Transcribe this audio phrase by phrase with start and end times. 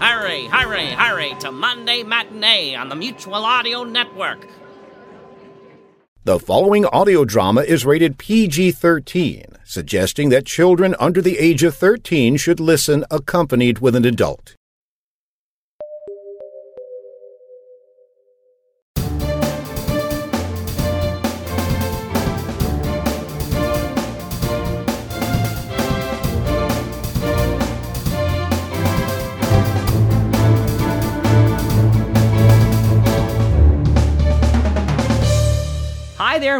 [0.00, 4.46] Hurry, hurry, hurry to Monday Matinee on the Mutual Audio Network.
[6.22, 11.74] The following audio drama is rated PG 13, suggesting that children under the age of
[11.74, 14.54] 13 should listen accompanied with an adult.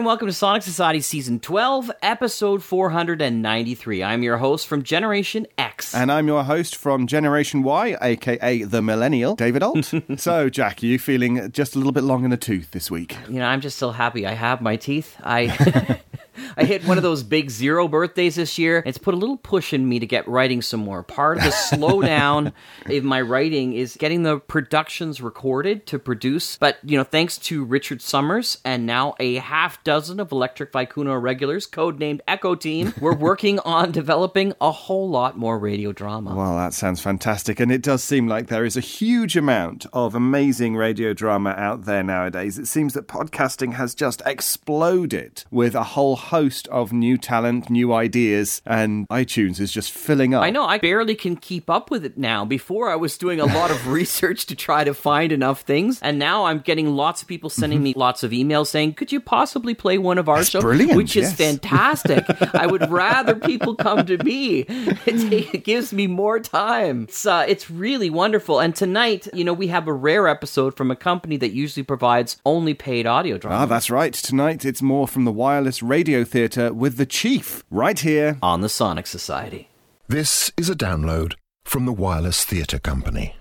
[0.09, 4.03] Welcome to Sonic Society Season 12, Episode 493.
[4.03, 5.95] I'm your host from Generation X.
[5.95, 9.93] And I'm your host from Generation Y, aka the Millennial, David Ault.
[10.17, 13.19] so, Jack, are you feeling just a little bit long in the tooth this week?
[13.29, 15.15] you know, I'm just still happy I have my teeth.
[15.23, 16.01] I.
[16.57, 18.83] I hit one of those big zero birthdays this year.
[18.87, 21.03] It's put a little push in me to get writing some more.
[21.03, 22.53] Part of the slowdown
[22.89, 26.57] in my writing is getting the productions recorded to produce.
[26.59, 31.21] But, you know, thanks to Richard Summers and now a half dozen of Electric Vicuna
[31.21, 36.35] regulars, codenamed Echo Team, we're working on developing a whole lot more radio drama.
[36.35, 37.61] Well, that sounds fantastic.
[37.61, 41.85] And it does seem like there is a huge amount of amazing radio drama out
[41.85, 42.59] there nowadays.
[42.59, 47.93] It seems that podcasting has just exploded with a whole host of new talent, new
[47.93, 50.43] ideas, and iTunes is just filling up.
[50.43, 52.45] I know, I barely can keep up with it now.
[52.45, 56.19] Before, I was doing a lot of research to try to find enough things, and
[56.19, 59.75] now I'm getting lots of people sending me lots of emails saying, Could you possibly
[59.75, 60.63] play one of our That's shows?
[60.63, 62.25] brilliant, Which is fantastic.
[62.55, 64.67] I would rather people come to me.
[65.09, 67.05] It, it gives me more time.
[67.05, 68.61] It's, uh, it's really wonderful.
[68.61, 72.37] And tonight, you know, we have a rare episode from a company that usually provides
[72.45, 73.63] only paid audio drama.
[73.63, 74.13] Ah, that's right.
[74.13, 78.39] Tonight it's more from the Wireless Radio Theatre with the Chief, right here.
[78.43, 79.69] on the Sonic Society.
[80.09, 83.37] This is a download from the Wireless Theatre Company.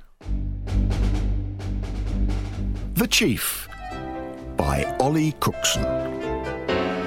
[2.94, 3.68] The Chief
[4.58, 5.84] by Ollie Cookson.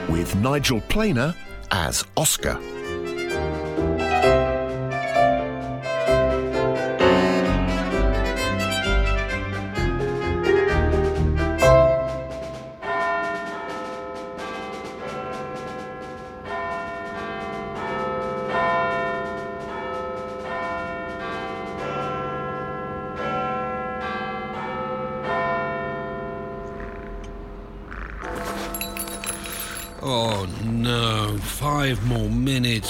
[0.09, 1.35] With Nigel Planer
[1.71, 2.59] as Oscar.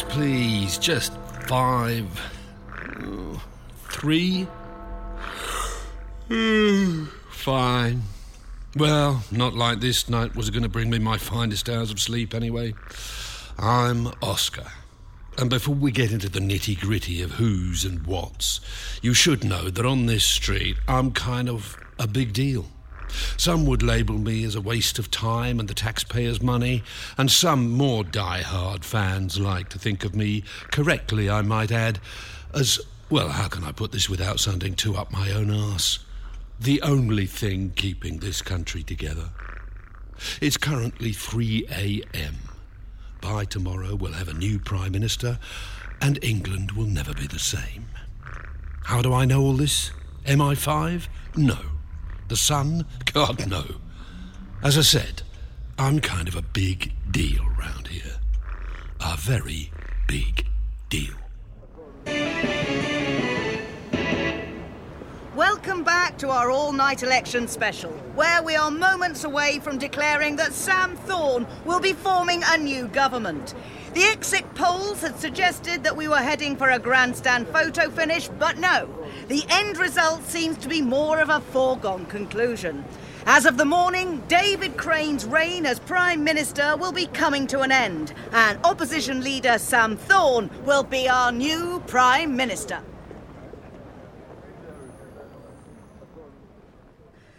[0.02, 0.78] Please.
[0.78, 1.12] Just
[1.46, 2.06] five.
[3.90, 4.46] three.
[7.30, 8.02] Fine.
[8.76, 12.34] Well, not like this night was going to bring me my finest hours of sleep
[12.34, 12.74] anyway.
[13.58, 14.70] I'm Oscar.
[15.38, 18.60] And before we get into the nitty gritty of who's and what's,
[19.02, 22.66] you should know that on this street I'm kind of a big deal.
[23.36, 26.82] Some would label me as a waste of time and the taxpayers' money,
[27.16, 32.00] and some more die-hard fans like to think of me, correctly I might add,
[32.54, 35.98] as well, how can I put this without sounding too up my own arse?
[36.60, 39.30] The only thing keeping this country together.
[40.40, 42.36] It's currently 3 a.m.
[43.20, 45.38] By tomorrow, we'll have a new Prime Minister,
[46.00, 47.86] and England will never be the same.
[48.84, 49.90] How do I know all this?
[50.26, 51.08] MI5?
[51.36, 51.58] No.
[52.30, 52.86] The Sun?
[53.12, 53.64] God, no.
[54.62, 55.22] As I said,
[55.76, 58.20] I'm kind of a big deal round here.
[59.00, 59.72] A very
[60.06, 60.46] big
[60.88, 61.14] deal.
[65.34, 70.36] Welcome back to our all night election special, where we are moments away from declaring
[70.36, 73.54] that Sam Thorne will be forming a new government.
[73.92, 78.56] The exit polls had suggested that we were heading for a grandstand photo finish, but
[78.56, 78.88] no.
[79.26, 82.84] The end result seems to be more of a foregone conclusion.
[83.26, 87.72] As of the morning, David Crane's reign as Prime Minister will be coming to an
[87.72, 92.82] end, and opposition leader Sam Thorne will be our new Prime Minister.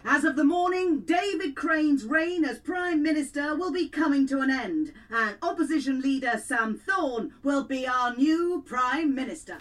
[0.03, 4.49] As of the morning, David Crane's reign as Prime Minister will be coming to an
[4.49, 9.59] end, and opposition leader Sam Thorne will be our new Prime Minister.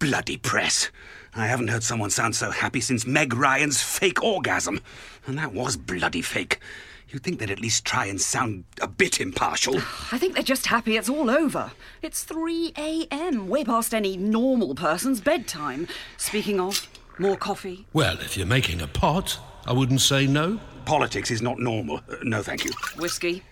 [0.00, 0.90] Bloody press.
[1.34, 4.80] I haven't heard someone sound so happy since Meg Ryan's fake orgasm.
[5.26, 6.58] And that was bloody fake.
[7.08, 9.76] You'd think they'd at least try and sound a bit impartial.
[10.12, 11.70] I think they're just happy it's all over.
[12.02, 15.86] It's 3 a.m., way past any normal person's bedtime.
[16.16, 16.88] Speaking of,
[17.20, 17.86] more coffee.
[17.92, 20.60] Well, if you're making a pot, I wouldn't say no.
[20.84, 22.00] Politics is not normal.
[22.08, 22.72] Uh, no, thank you.
[22.96, 23.42] Whiskey.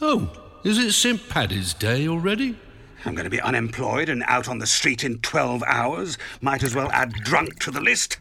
[0.00, 0.30] Oh,
[0.64, 1.28] is it St.
[1.28, 2.56] Paddy's Day already?
[3.04, 6.18] I'm going to be unemployed and out on the street in 12 hours.
[6.40, 8.18] Might as well add drunk to the list.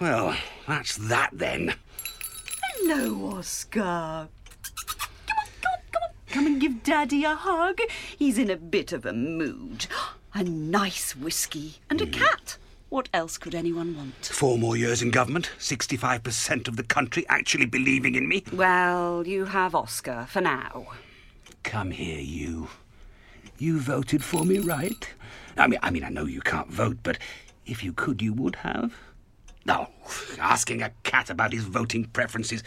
[0.00, 0.36] Well,
[0.66, 1.74] that's that then.
[2.76, 4.28] Hello, Oscar.
[4.82, 6.10] Come on, come on, come on.
[6.28, 7.78] Come and give Daddy a hug.
[8.18, 9.86] He's in a bit of a mood.
[10.34, 12.56] A nice whiskey and a cat.
[12.92, 14.26] What else could anyone want?
[14.26, 18.44] Four more years in government, 65% of the country actually believing in me.
[18.52, 20.88] Well, you have Oscar for now.
[21.62, 22.68] Come here, you.
[23.56, 25.08] You voted for me, right?
[25.56, 27.16] I mean, I mean, I know you can't vote, but
[27.64, 28.92] if you could, you would have.
[29.64, 29.88] No,
[30.38, 32.62] asking a cat about his voting preferences.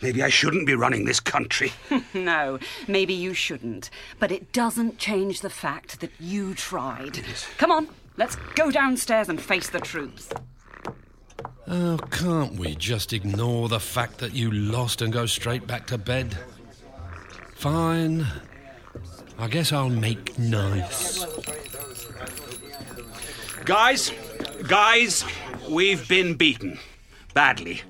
[0.00, 1.72] Maybe I shouldn't be running this country.
[2.14, 3.90] no, maybe you shouldn't.
[4.20, 7.24] But it doesn't change the fact that you tried.
[7.58, 10.32] Come on, let's go downstairs and face the truth.
[11.66, 15.98] Oh, can't we just ignore the fact that you lost and go straight back to
[15.98, 16.38] bed?
[17.54, 18.26] Fine.
[19.38, 21.24] I guess I'll make nice.
[23.64, 24.12] Guys,
[24.68, 25.24] guys,
[25.68, 26.78] we've been beaten.
[27.32, 27.82] Badly.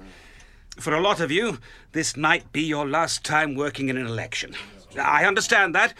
[0.78, 1.58] For a lot of you,
[1.92, 4.54] this might be your last time working in an election.
[4.98, 5.94] I understand that.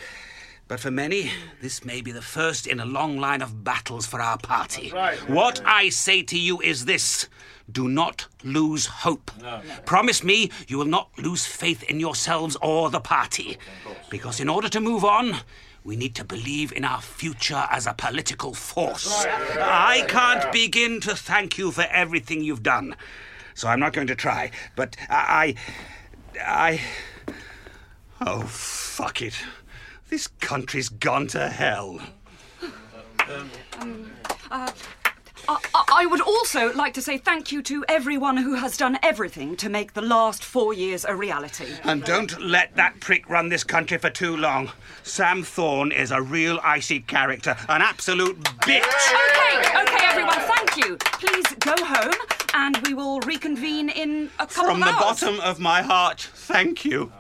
[0.75, 1.31] But for many,
[1.61, 4.89] this may be the first in a long line of battles for our party.
[5.29, 7.29] What I say to you is this
[7.71, 9.31] do not lose hope.
[9.87, 13.57] Promise me you will not lose faith in yourselves or the party.
[14.11, 15.37] Because in order to move on,
[15.85, 19.25] we need to believe in our future as a political force.
[19.27, 22.97] I can't begin to thank you for everything you've done.
[23.55, 24.51] So I'm not going to try.
[24.75, 25.55] But I.
[26.45, 26.81] I.
[28.21, 29.35] Oh, fuck it.
[30.15, 31.99] This country's gone to hell.
[33.81, 34.13] Um,
[34.49, 34.71] uh,
[35.49, 38.97] uh, I, I would also like to say thank you to everyone who has done
[39.03, 41.67] everything to make the last four years a reality.
[41.83, 44.71] And don't let that prick run this country for too long.
[45.03, 48.85] Sam Thorne is a real icy character, an absolute bitch.
[48.85, 50.97] Okay, okay, everyone, thank you.
[50.99, 52.15] Please go home
[52.55, 56.85] and we will reconvene in a couple From of the bottom of my heart, thank
[56.85, 57.11] you.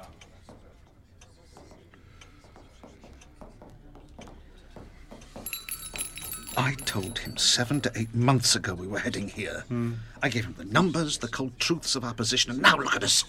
[6.57, 9.65] I told him seven to eight months ago we were heading here.
[9.69, 9.95] Hmm.
[10.23, 13.03] I gave him the numbers, the cold truths of our position, and now look at
[13.03, 13.25] us.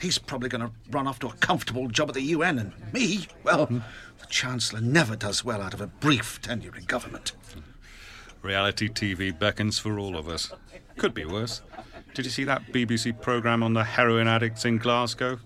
[0.00, 3.26] He's probably going to run off to a comfortable job at the UN, and me,
[3.42, 3.78] well, hmm.
[4.20, 7.32] the Chancellor never does well out of a brief tenure in government.
[8.42, 10.52] Reality TV beckons for all of us.
[10.96, 11.62] Could be worse.
[12.14, 15.38] Did you see that BBC programme on the heroin addicts in Glasgow?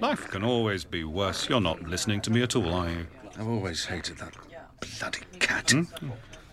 [0.00, 1.48] Life can always be worse.
[1.48, 3.06] You're not listening to me at all, are you?
[3.38, 4.34] I've always hated that
[4.80, 5.70] bloody cat.
[5.70, 6.10] Hmm?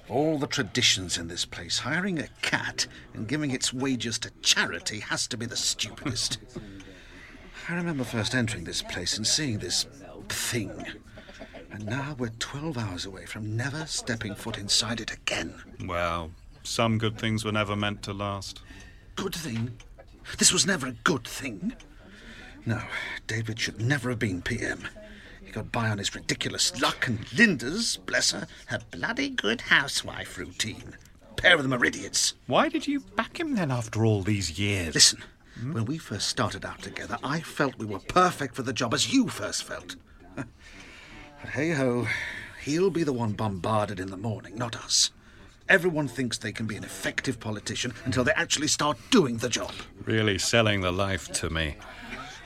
[0.10, 5.00] All the traditions in this place, hiring a cat and giving its wages to charity
[5.00, 6.40] has to be the stupidest.
[7.70, 9.86] I remember first entering this place and seeing this
[10.28, 10.86] thing.
[11.72, 15.56] And now we're 12 hours away from never stepping foot inside it again.
[15.86, 16.32] Well,
[16.64, 18.62] some good things were never meant to last.
[19.16, 19.78] Good thing?
[20.38, 21.74] This was never a good thing.
[22.66, 22.82] No,
[23.28, 24.88] David should never have been PM.
[25.54, 30.98] Got by on his ridiculous luck, and Linda's, bless her, her bloody good housewife routine.
[31.36, 32.34] Pair of them are idiots.
[32.48, 34.96] Why did you back him then after all these years?
[34.96, 35.24] Listen,
[35.72, 39.14] when we first started out together, I felt we were perfect for the job as
[39.14, 39.96] you first felt.
[40.36, 40.48] but
[41.52, 42.08] hey ho,
[42.64, 45.12] he'll be the one bombarded in the morning, not us.
[45.70, 49.72] Everyone thinks they can be an effective politician until they actually start doing the job.
[50.04, 51.76] Really selling the life to me.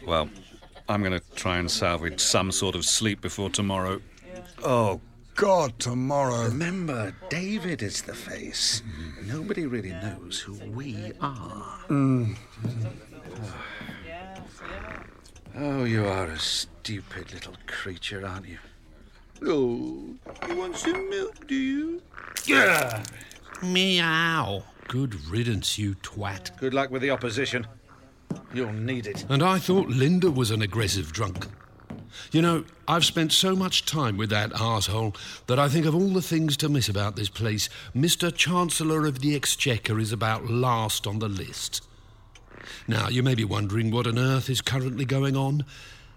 [0.06, 0.30] Well,
[0.90, 4.02] I'm going to try and salvage some sort of sleep before tomorrow.
[4.64, 5.02] Oh,
[5.36, 6.46] God, tomorrow.
[6.46, 8.82] Remember, David is the face.
[9.26, 11.80] Nobody really knows who we are.
[11.90, 12.36] Mm.
[15.58, 18.58] Oh, you are a stupid little creature, aren't you?
[19.44, 20.16] Oh,
[20.48, 22.02] you want some milk, do you?
[22.46, 23.04] Yeah.
[23.62, 24.64] Meow.
[24.88, 26.58] Good riddance, you twat.
[26.58, 27.68] Good luck with the opposition.
[28.54, 29.26] You'll need it.
[29.30, 31.48] And I thought Linda was an aggressive drunk.
[32.32, 35.16] You know, I've spent so much time with that arsehole
[35.48, 38.36] that I think of all the things to miss about this place, Mr.
[38.36, 41.84] Chancellor of the Exchequer is about last on the list.
[42.88, 45.66] Now, you may be wondering what on earth is currently going on.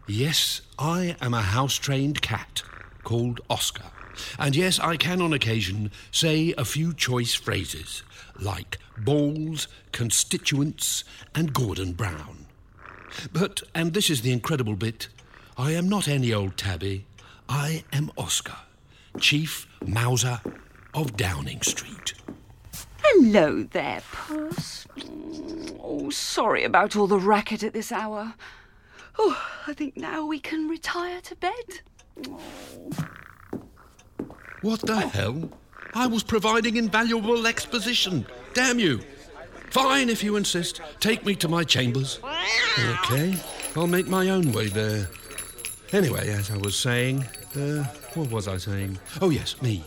[0.08, 2.62] Yes, I am a house trained cat
[3.04, 3.90] called Oscar.
[4.38, 8.02] And yes, I can on occasion say a few choice phrases
[8.38, 12.46] like balls, constituents, and Gordon Brown.
[13.32, 15.08] But, and this is the incredible bit,
[15.56, 17.04] I am not any old tabby.
[17.48, 18.56] I am Oscar,
[19.18, 20.40] Chief Mauser
[20.94, 22.14] of Downing Street.
[23.02, 24.86] Hello there, Puss.
[25.82, 28.34] Oh, sorry about all the racket at this hour.
[29.18, 31.80] Oh, I think now we can retire to bed.
[32.28, 32.40] Oh.
[34.62, 35.50] What the hell?
[35.94, 38.26] I was providing invaluable exposition.
[38.52, 39.00] Damn you.
[39.70, 40.80] Fine, if you insist.
[41.00, 42.20] Take me to my chambers.
[42.78, 43.36] Okay,
[43.74, 45.08] I'll make my own way there.
[45.92, 47.24] Anyway, as I was saying,
[47.56, 48.98] uh, what was I saying?
[49.20, 49.82] Oh, yes, me.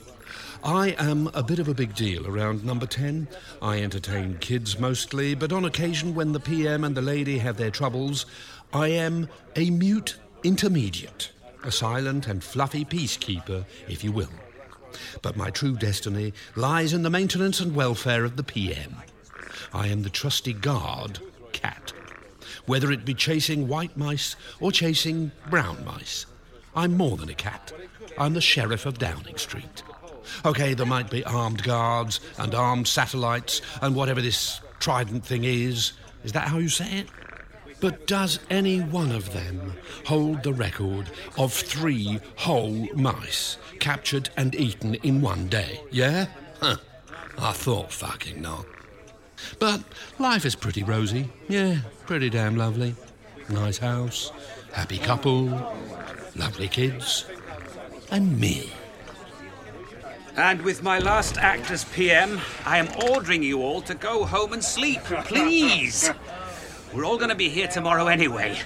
[0.63, 3.27] I am a bit of a big deal around number 10.
[3.61, 7.71] I entertain kids mostly, but on occasion when the PM and the lady have their
[7.71, 8.25] troubles,
[8.73, 11.31] I am a mute intermediate,
[11.63, 14.29] a silent and fluffy peacekeeper, if you will.
[15.21, 18.97] But my true destiny lies in the maintenance and welfare of the PM.
[19.73, 21.19] I am the trusty guard,
[21.51, 21.93] cat.
[22.65, 26.25] Whether it be chasing white mice or chasing brown mice,
[26.75, 27.73] I'm more than a cat.
[28.17, 29.83] I'm the sheriff of Downing Street.
[30.45, 35.93] Okay, there might be armed guards and armed satellites and whatever this trident thing is.
[36.23, 37.07] Is that how you say it?
[37.83, 39.73] But does any one of them
[40.05, 45.81] hold the record of three whole mice captured and eaten in one day?
[45.91, 46.27] Yeah?
[46.61, 46.77] Huh.
[47.37, 48.65] I thought fucking not.
[49.59, 49.83] But
[50.17, 51.29] life is pretty rosy.
[51.49, 52.95] Yeah, pretty damn lovely.
[53.49, 54.31] Nice house,
[54.71, 55.47] happy couple,
[56.37, 57.25] lovely kids,
[58.11, 58.71] and me.
[60.37, 64.53] And with my last act as PM, I am ordering you all to go home
[64.53, 65.03] and sleep.
[65.03, 66.09] Please!
[66.93, 68.59] We're all going to be here tomorrow anyway.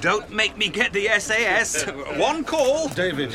[0.00, 1.82] Don't make me get the SAS.
[2.16, 2.88] One call.
[2.88, 3.34] David,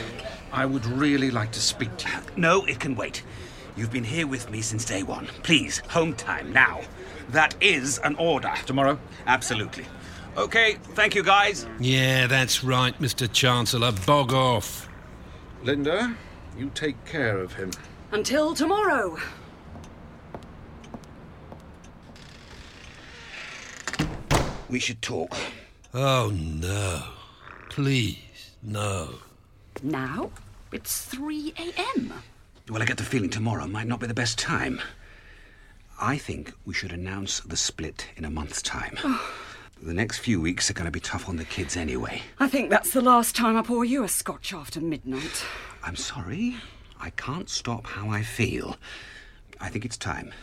[0.54, 2.18] I would really like to speak to you.
[2.38, 3.24] No, it can wait.
[3.75, 5.27] You've been here with me since day one.
[5.44, 6.82] Please, home time now.
[7.30, 8.54] That is an order.
[8.66, 9.00] Tomorrow?
[9.25, 9.86] Absolutely.
[10.38, 11.68] Okay, thank you, guys.
[11.80, 13.32] Yeah, that's right, Mr.
[13.32, 13.92] Chancellor.
[14.06, 14.88] Bog off.
[15.63, 16.16] Linda,
[16.58, 17.72] you take care of him.
[18.12, 19.18] Until tomorrow.
[24.69, 25.36] We should talk.
[25.93, 27.03] Oh, no.
[27.69, 29.15] Please, no.
[29.81, 30.31] Now?
[30.71, 32.13] It's 3 a.m.
[32.69, 34.81] Well, I get the feeling tomorrow might not be the best time.
[36.00, 38.97] I think we should announce the split in a month's time.
[39.79, 39.86] Oh.
[39.86, 42.19] the next few weeks are going to be tough on the kids anyway.
[42.39, 45.45] I think that's the last time I pour you a scotch after midnight.
[45.83, 46.55] I'm sorry.
[47.00, 48.77] I can't stop how I feel.
[49.62, 50.33] I think it's time.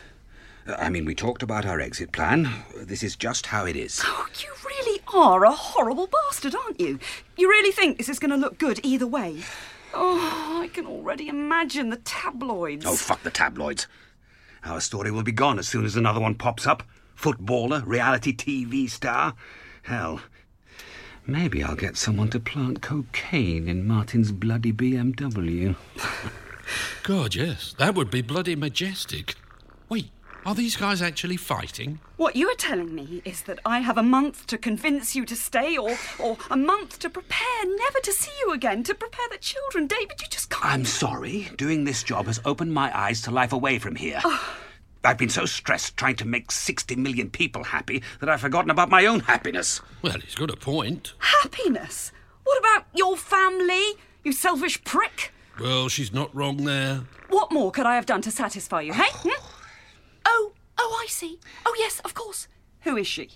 [0.67, 2.49] I mean, we talked about our exit plan.
[2.75, 4.01] This is just how it is.
[4.03, 6.99] Oh, you really are a horrible bastard, aren't you?
[7.37, 9.43] You really think this is going to look good either way?
[9.93, 12.85] Oh, I can already imagine the tabloids.
[12.85, 13.87] Oh, fuck the tabloids.
[14.63, 16.83] Our story will be gone as soon as another one pops up.
[17.13, 19.35] Footballer, reality TV star.
[19.83, 20.19] Hell,
[21.27, 25.75] maybe I'll get someone to plant cocaine in Martin's bloody BMW.
[27.03, 27.75] God, yes.
[27.77, 29.35] That would be bloody majestic.
[29.87, 30.09] Wait,
[30.45, 31.99] are these guys actually fighting?
[32.17, 35.35] What you are telling me is that I have a month to convince you to
[35.35, 39.39] stay, or, or a month to prepare never to see you again, to prepare the
[39.39, 39.87] children.
[39.87, 40.65] David, you just can't.
[40.65, 41.49] I'm sorry.
[41.57, 44.21] Doing this job has opened my eyes to life away from here.
[45.03, 48.89] I've been so stressed trying to make 60 million people happy that I've forgotten about
[48.89, 49.81] my own happiness.
[50.01, 51.13] Well, he's got a point.
[51.19, 52.11] Happiness?
[52.43, 55.31] What about your family, you selfish prick?
[55.59, 57.01] Well, she's not wrong there.
[57.29, 59.09] What more could I have done to satisfy you, hey?
[59.09, 59.44] Hmm?
[60.25, 61.39] Oh, oh, I see.
[61.65, 62.47] Oh, yes, of course.
[62.81, 63.29] Who is she?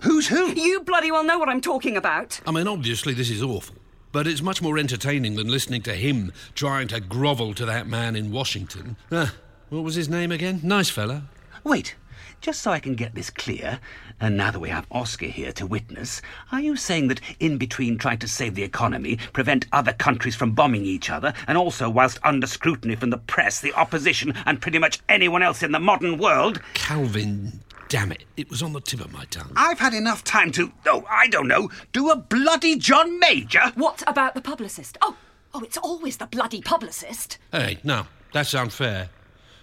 [0.00, 0.52] Who's who?
[0.52, 2.40] You bloody well know what I'm talking about.
[2.46, 3.76] I mean, obviously, this is awful.
[4.12, 8.16] But it's much more entertaining than listening to him trying to grovel to that man
[8.16, 8.96] in Washington.
[9.12, 9.34] Ah,
[9.68, 10.60] what was his name again?
[10.64, 11.24] Nice fella.
[11.62, 11.94] Wait,
[12.40, 13.80] just so I can get this clear,
[14.18, 17.98] and now that we have Oscar here to witness, are you saying that in between
[17.98, 22.18] trying to save the economy, prevent other countries from bombing each other, and also whilst
[22.22, 26.18] under scrutiny from the press, the opposition, and pretty much anyone else in the modern
[26.18, 28.24] world, Calvin, damn it.
[28.36, 29.52] It was on the tip of my tongue.
[29.56, 33.72] I've had enough time to, oh, I don't know, do a bloody John Major?
[33.74, 34.96] What about the publicist?
[35.02, 35.16] Oh,
[35.52, 37.36] oh, it's always the bloody publicist.
[37.52, 39.10] Hey, now, that's unfair.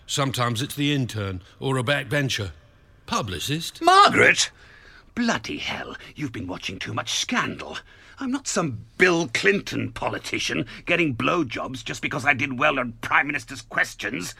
[0.05, 2.51] Sometimes it's the intern or a backbencher.
[3.07, 3.81] Publicist?
[3.81, 4.51] Margaret!
[5.15, 7.77] Bloody hell, you've been watching too much scandal.
[8.19, 13.27] I'm not some Bill Clinton politician getting blowjobs just because I did well on Prime
[13.27, 14.35] Minister's questions.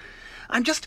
[0.50, 0.86] I'm just.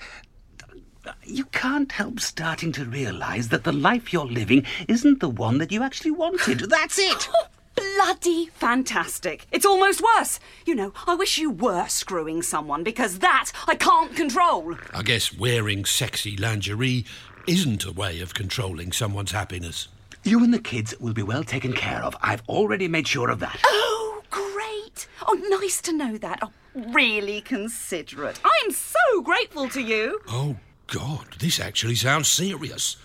[1.24, 5.72] You can't help starting to realise that the life you're living isn't the one that
[5.72, 6.60] you actually wanted.
[6.70, 7.28] That's it!
[7.74, 9.46] Bloody fantastic.
[9.50, 10.38] It's almost worse.
[10.66, 14.76] You know, I wish you were screwing someone because that I can't control.
[14.92, 17.06] I guess wearing sexy lingerie
[17.46, 19.88] isn't a way of controlling someone's happiness.
[20.22, 22.16] You and the kids will be well taken care of.
[22.20, 23.60] I've already made sure of that.
[23.64, 25.08] Oh, great.
[25.26, 26.40] Oh, nice to know that.
[26.42, 28.40] Oh, really considerate.
[28.44, 30.20] I'm so grateful to you.
[30.28, 30.56] Oh,
[30.88, 32.96] God, this actually sounds serious.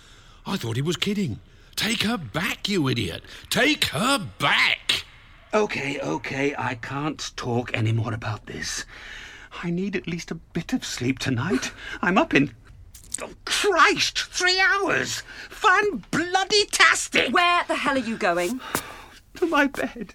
[0.46, 1.40] I thought he was kidding.
[1.74, 3.22] Take her back, you idiot.
[3.50, 5.04] Take her back.
[5.54, 8.84] Okay, okay, I can't talk any more about this.
[9.62, 11.72] I need at least a bit of sleep tonight.
[12.02, 12.52] I'm up in.
[13.22, 14.18] Oh, Christ!
[14.18, 15.22] Three hours!
[15.48, 17.32] Fun bloody tastic!
[17.32, 18.60] Where the hell are you going?
[19.36, 20.14] To my bed.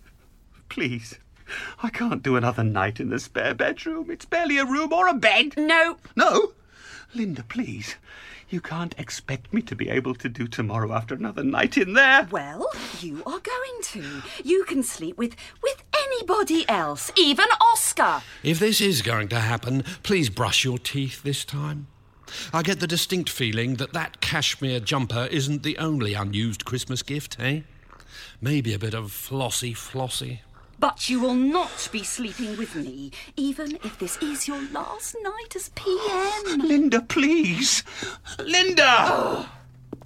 [0.70, 1.17] Please.
[1.84, 4.10] I can't do another night in the spare bedroom.
[4.10, 5.55] It's barely a room or a bed.
[5.58, 5.98] No.
[6.15, 6.53] No?
[7.13, 7.96] Linda, please.
[8.50, 12.27] You can't expect me to be able to do tomorrow after another night in there.
[12.29, 12.67] Well,
[13.00, 14.22] you are going to.
[14.43, 18.22] You can sleep with with anybody else, even Oscar.
[18.43, 21.88] If this is going to happen, please brush your teeth this time.
[22.54, 27.38] I get the distinct feeling that that cashmere jumper isn't the only unused Christmas gift,
[27.40, 27.62] eh?
[28.40, 30.42] Maybe a bit of flossy flossy.
[30.80, 35.56] But you will not be sleeping with me, even if this is your last night
[35.56, 36.60] as PM.
[36.68, 37.84] Linda, please.
[38.40, 39.48] Linda!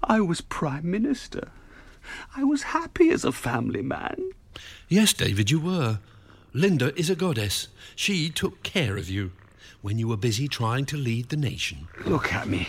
[0.03, 1.51] I was Prime Minister.
[2.35, 4.31] I was happy as a family man.
[4.89, 5.99] Yes, David, you were.
[6.53, 7.69] Linda is a goddess.
[7.95, 9.31] She took care of you
[9.81, 11.87] when you were busy trying to lead the nation.
[12.05, 12.67] Look at me.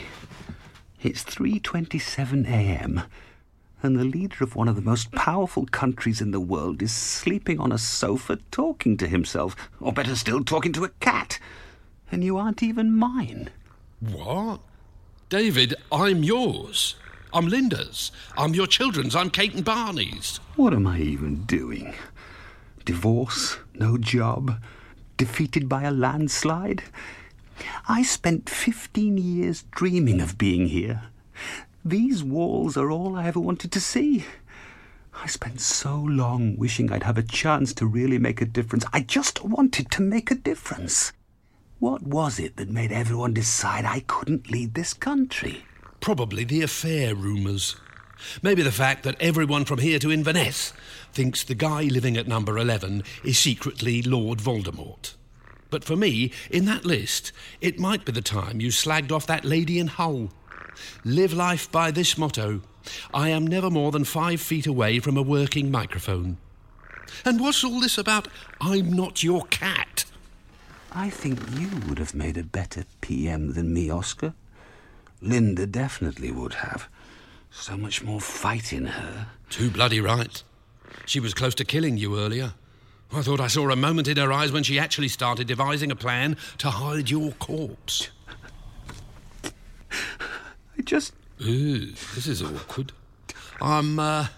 [1.02, 3.02] It's 3:27 a.m.
[3.82, 7.58] and the leader of one of the most powerful countries in the world is sleeping
[7.58, 11.40] on a sofa talking to himself, or better still talking to a cat.
[12.12, 13.50] And you aren't even mine.
[13.98, 14.60] What?
[15.28, 16.94] David, I'm yours.
[17.32, 18.12] I'm Linda's.
[18.36, 19.16] I'm your children's.
[19.16, 20.38] I'm Kate and Barney's.
[20.54, 21.94] What am I even doing?
[22.84, 24.60] Divorce, no job,
[25.16, 26.82] defeated by a landslide.
[27.88, 31.02] I spent 15 years dreaming of being here.
[31.84, 34.24] These walls are all I ever wanted to see.
[35.14, 38.84] I spent so long wishing I'd have a chance to really make a difference.
[38.92, 41.12] I just wanted to make a difference.
[41.78, 45.64] What was it that made everyone decide I couldn't lead this country?
[46.00, 47.76] Probably the affair rumours.
[48.42, 50.72] Maybe the fact that everyone from here to Inverness
[51.12, 55.14] thinks the guy living at number 11 is secretly Lord Voldemort.
[55.70, 59.44] But for me, in that list, it might be the time you slagged off that
[59.44, 60.30] lady in Hull.
[61.04, 62.62] Live life by this motto
[63.14, 66.38] I am never more than five feet away from a working microphone.
[67.24, 68.28] And what's all this about
[68.60, 70.04] I'm not your cat?
[70.92, 74.34] I think you would have made a better PM than me, Oscar.
[75.20, 76.88] Linda definitely would have.
[77.52, 79.28] So much more fight in her.
[79.50, 80.42] Too bloody right.
[81.06, 82.54] She was close to killing you earlier.
[83.12, 85.96] I thought I saw a moment in her eyes when she actually started devising a
[85.96, 88.08] plan to hide your corpse.
[89.44, 91.12] I just.
[91.42, 92.92] Ooh, this is awkward.
[93.60, 94.28] I'm, uh,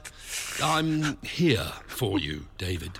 [0.62, 2.98] I'm here for you, David.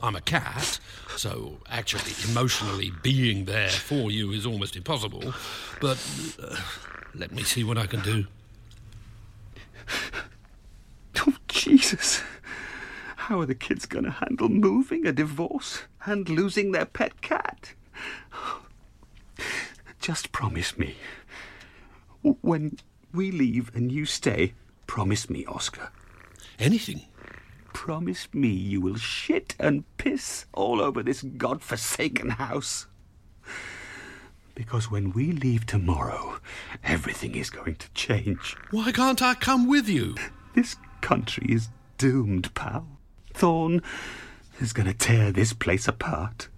[0.00, 0.78] I'm a cat,
[1.16, 5.34] so actually emotionally being there for you is almost impossible.
[5.80, 5.98] But
[6.40, 6.56] uh,
[7.14, 8.26] let me see what I can do.
[11.26, 12.22] Oh, Jesus.
[13.16, 17.74] How are the kids going to handle moving, a divorce, and losing their pet cat?
[20.00, 20.96] Just promise me.
[22.22, 22.78] When
[23.12, 24.54] we leave and you stay,
[24.86, 25.90] promise me, Oscar.
[26.58, 27.02] Anything?
[27.74, 32.86] Promise me you will shit and piss all over this god-forsaken house.
[34.58, 36.40] Because when we leave tomorrow,
[36.82, 38.56] everything is going to change.
[38.72, 40.16] Why can't I come with you?
[40.56, 42.84] This country is doomed, pal.
[43.32, 43.80] Thorne
[44.58, 46.48] is going to tear this place apart.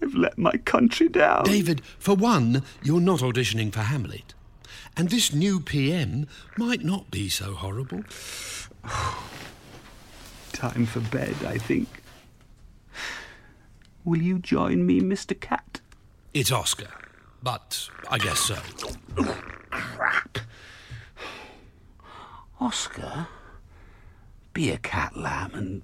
[0.00, 1.42] I've let my country down.
[1.42, 4.32] David, for one, you're not auditioning for Hamlet.
[4.96, 8.04] And this new PM might not be so horrible.
[10.52, 11.88] Time for bed, I think.
[14.04, 15.38] Will you join me, Mr.
[15.38, 15.80] Cat?
[16.34, 16.88] It's Oscar,
[17.42, 18.56] but I guess so.
[19.70, 20.38] Crap.
[22.58, 23.26] Oscar,
[24.54, 25.82] be a cat lamb and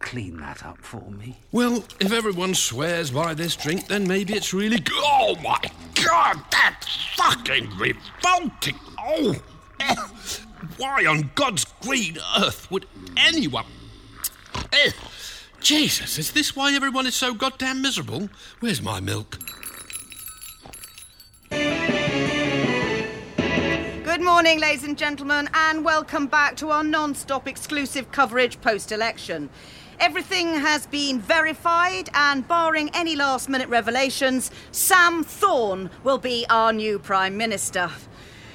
[0.00, 1.38] clean that up for me.
[1.52, 4.96] Well, if everyone swears by this drink, then maybe it's really good.
[4.96, 5.60] Oh my
[6.04, 8.78] god, that's fucking revolting!
[8.98, 9.36] Oh!
[10.76, 13.66] Why on God's green earth would anyone.
[14.72, 14.90] Eh,
[15.60, 18.28] Jesus, is this why everyone is so goddamn miserable?
[18.60, 19.38] Where's my milk?
[24.14, 28.92] Good morning, ladies and gentlemen, and welcome back to our non stop exclusive coverage post
[28.92, 29.50] election.
[29.98, 36.72] Everything has been verified, and barring any last minute revelations, Sam Thorne will be our
[36.72, 37.90] new Prime Minister.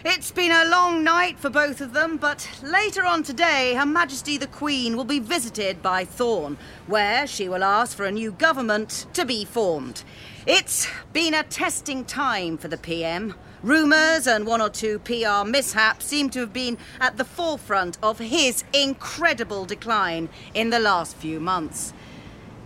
[0.06, 4.38] It's been a long night for both of them, but later on today, Her Majesty
[4.38, 9.08] the Queen will be visited by Thorne, where she will ask for a new government
[9.12, 10.06] to be formed.
[10.48, 13.36] It's been a testing time for the PM.
[13.62, 18.20] Rumours and one or two PR mishaps seem to have been at the forefront of
[18.20, 21.94] his incredible decline in the last few months.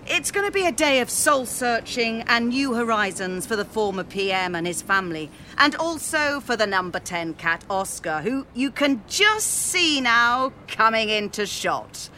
[0.06, 4.04] It's going to be a day of soul searching and new horizons for the former
[4.04, 9.02] PM and his family, and also for the number 10 cat Oscar, who you can
[9.08, 12.10] just see now coming into shot.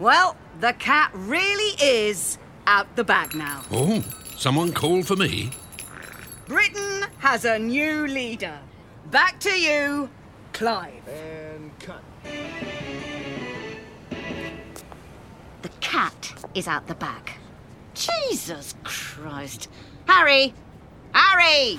[0.00, 3.62] Well, the cat really is out the bag now.
[3.70, 4.02] Oh,
[4.36, 5.50] someone called for me?
[6.46, 8.58] Britain has a new leader.
[9.10, 10.10] Back to you,
[10.52, 11.08] Clive.
[11.08, 12.02] And cut.
[15.62, 17.38] The cat is out the back.
[17.94, 19.68] Jesus Christ.
[20.06, 20.52] Harry!
[21.14, 21.78] Harry!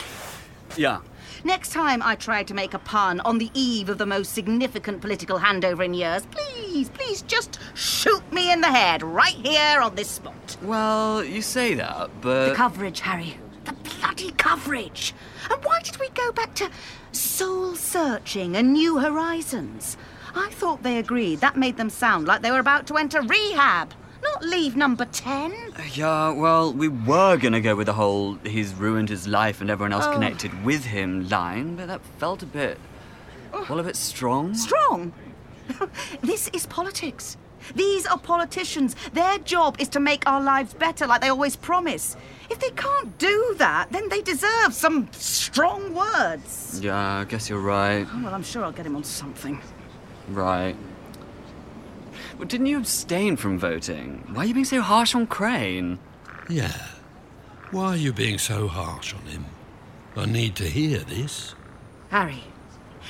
[0.76, 1.02] Yeah.
[1.44, 5.00] Next time I try to make a pun on the eve of the most significant
[5.00, 9.94] political handover in years, please, please just shoot me in the head right here on
[9.94, 10.58] this spot.
[10.64, 12.50] Well, you say that, but.
[12.50, 13.38] The coverage, Harry.
[13.66, 15.14] The bloody coverage.
[15.52, 16.70] And why did we go back to
[17.12, 19.98] soul searching and new horizons?
[20.36, 23.94] I thought they agreed that made them sound like they were about to enter rehab,
[24.22, 25.54] not leave number 10.
[25.94, 29.94] Yeah, well, we were gonna go with the whole he's ruined his life and everyone
[29.94, 30.14] else Oh.
[30.14, 32.78] connected with him line, but that felt a bit.
[33.70, 34.54] well, a bit strong.
[34.56, 35.14] Strong?
[36.22, 37.38] this is politics.
[37.74, 38.96] These are politicians.
[39.14, 42.16] Their job is to make our lives better, like they always promise.
[42.50, 46.80] If they can't do that, then they deserve some strong words.
[46.84, 48.06] Yeah, I guess you're right.
[48.12, 49.60] Oh, well, I'm sure I'll get him on something.
[50.30, 50.76] Right.
[52.38, 54.24] Well, didn't you abstain from voting?
[54.34, 56.00] Why are you being so harsh on Crane?
[56.50, 56.88] Yeah.
[57.72, 59.46] Why are you being so harsh on him?
[60.16, 61.56] I need to hear this.
[62.10, 62.44] Harry,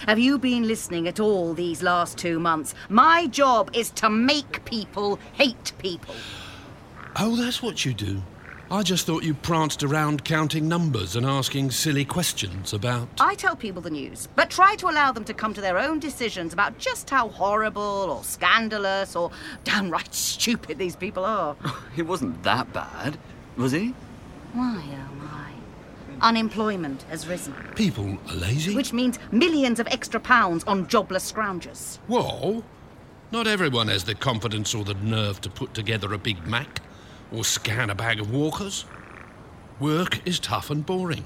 [0.07, 2.73] have you been listening at all these last two months?
[2.89, 6.15] My job is to make people hate people.
[7.17, 8.21] Oh, that's what you do.
[8.71, 13.07] I just thought you pranced around counting numbers and asking silly questions about.
[13.19, 15.99] I tell people the news, but try to allow them to come to their own
[15.99, 19.29] decisions about just how horrible or scandalous or
[19.63, 21.55] downright stupid these people are.
[21.95, 23.17] He wasn't that bad,
[23.55, 23.93] was he?
[24.53, 25.44] Why, oh my.
[26.21, 28.75] Unemployment has risen, People are lazy.
[28.75, 31.97] which means millions of extra pounds on jobless scroungers.
[32.07, 32.63] Whoa.
[33.31, 36.81] Not everyone has the confidence or the nerve to put together a Big Mac
[37.31, 38.85] or scan a bag of walkers.
[39.79, 41.25] Work is tough and boring.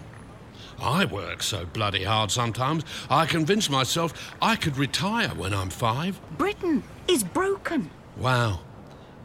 [0.81, 6.19] I work so bloody hard sometimes, I convince myself I could retire when I'm five.
[6.37, 7.89] Britain is broken.
[8.17, 8.61] Wow.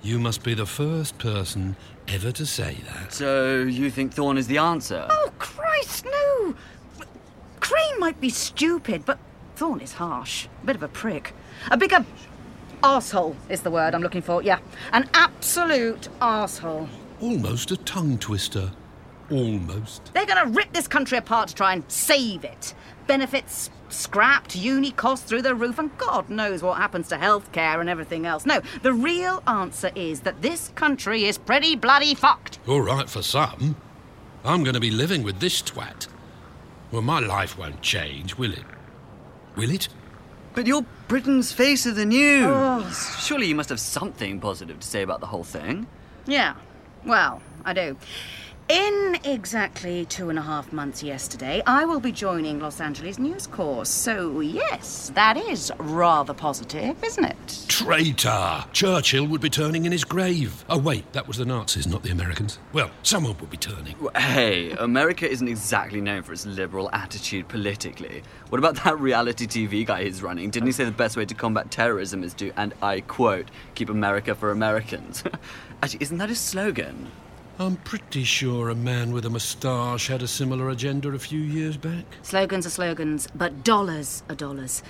[0.03, 1.77] You must be the first person
[2.09, 3.13] ever to say that.
[3.13, 5.07] So, you think Thorne is the answer?
[5.11, 6.55] Oh, Christ, no!
[7.61, 9.19] Crane might be stupid, but
[9.57, 10.47] Thorne is harsh.
[10.63, 11.33] A bit of a prick.
[11.71, 12.05] A bigger
[12.83, 14.59] arsehole is the word I'm looking for, yeah.
[14.93, 16.89] An absolute arsehole.
[17.21, 18.71] Almost a tongue twister.
[19.31, 20.13] Almost.
[20.13, 22.75] They're going to rip this country apart to try and save it.
[23.07, 27.89] Benefits scrapped, uni costs through the roof, and God knows what happens to healthcare and
[27.89, 28.45] everything else.
[28.45, 32.59] No, the real answer is that this country is pretty bloody fucked.
[32.67, 33.77] All right for some.
[34.45, 36.07] I'm going to be living with this twat.
[36.93, 38.65] Well, my life won't change, will it?
[39.57, 39.89] Will it?
[40.55, 42.47] But you're Britain's face of the news.
[42.49, 43.19] Oh.
[43.21, 45.87] Surely you must have something positive to say about the whole thing.
[46.27, 46.55] Yeah,
[47.05, 47.97] well, I do.
[48.71, 53.47] In exactly two and a half months yesterday, I will be joining Los Angeles News
[53.47, 53.85] Corps.
[53.85, 57.65] So, yes, that is rather positive, isn't it?
[57.69, 58.65] Traitor!
[58.73, 60.65] Churchill would be turning in his grave.
[60.71, 62.59] Oh, wait, that was the Nazis, not the Americans.
[62.73, 63.97] Well, someone would be turning.
[64.17, 68.23] Hey, America isn't exactly known for its liberal attitude politically.
[68.49, 70.49] What about that reality TV guy he's running?
[70.49, 73.91] Didn't he say the best way to combat terrorism is to, and I quote, keep
[73.91, 75.23] America for Americans?
[75.83, 77.11] Actually, isn't that his slogan?
[77.57, 81.77] I'm pretty sure a man with a moustache had a similar agenda a few years
[81.77, 82.05] back.
[82.23, 84.83] Slogans are slogans, but dollars are dollars.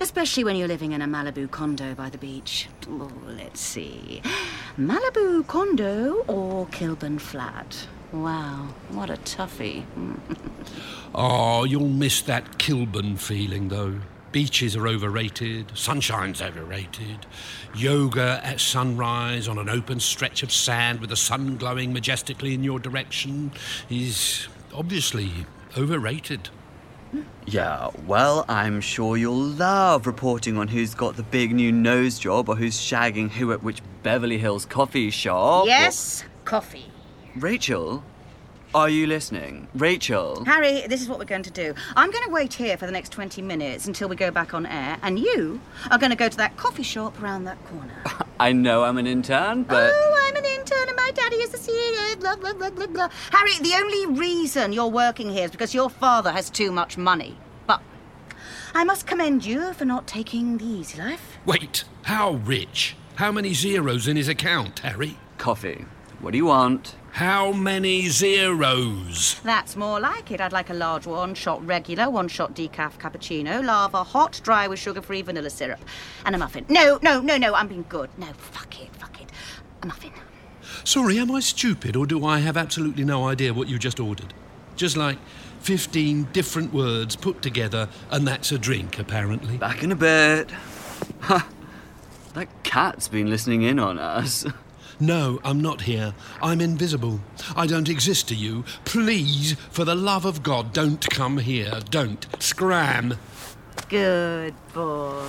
[0.00, 2.68] Especially when you're living in a Malibu condo by the beach.
[2.88, 4.22] Oh, let's see.
[4.78, 7.88] Malibu condo or Kilburn flat?
[8.12, 9.84] Wow, what a toughie.
[11.14, 13.98] Oh, you'll miss that Kilburn feeling, though.
[14.32, 17.26] Beaches are overrated, sunshine's overrated.
[17.76, 22.64] Yoga at sunrise on an open stretch of sand with the sun glowing majestically in
[22.64, 23.52] your direction
[23.90, 25.30] is obviously
[25.76, 26.48] overrated.
[27.44, 32.48] Yeah, well, I'm sure you'll love reporting on who's got the big new nose job
[32.48, 35.66] or who's shagging who at which Beverly Hills coffee shop.
[35.66, 36.86] yes, coffee.
[37.36, 38.02] Rachel,
[38.74, 39.68] are you listening?
[39.74, 40.44] Rachel.
[40.44, 41.74] Harry, this is what we're going to do.
[41.94, 44.66] I'm going to wait here for the next 20 minutes until we go back on
[44.66, 47.94] air, and you are going to go to that coffee shop around that corner.
[48.40, 49.92] I know I'm an intern, but.
[49.94, 53.08] Oh, I'm an intern and my daddy is the CEO, blah, blah, blah, blah, blah.
[53.30, 57.36] Harry, the only reason you're working here is because your father has too much money.
[57.66, 57.82] But
[58.74, 61.38] I must commend you for not taking the easy life.
[61.44, 62.96] Wait, how rich?
[63.16, 65.18] How many zeros in his account, Harry?
[65.38, 65.84] Coffee.
[66.22, 66.94] What do you want?
[67.10, 69.40] How many zeros?
[69.42, 70.40] That's more like it.
[70.40, 74.78] I'd like a large one shot regular, one shot decaf cappuccino, lava hot, dry with
[74.78, 75.80] sugar free vanilla syrup,
[76.24, 76.64] and a muffin.
[76.68, 78.08] No, no, no, no, I'm being good.
[78.18, 79.30] No, fuck it, fuck it.
[79.82, 80.12] A muffin.
[80.84, 84.32] Sorry, am I stupid or do I have absolutely no idea what you just ordered?
[84.76, 85.18] Just like
[85.62, 89.56] 15 different words put together, and that's a drink, apparently.
[89.56, 90.52] Back in a bit.
[91.22, 91.48] Ha!
[92.34, 94.46] that cat's been listening in on us.
[95.02, 96.14] No, I'm not here.
[96.40, 97.18] I'm invisible.
[97.56, 98.64] I don't exist to you.
[98.84, 101.80] Please, for the love of God, don't come here.
[101.90, 102.24] Don't.
[102.38, 103.18] Scram.
[103.88, 105.26] Good boy.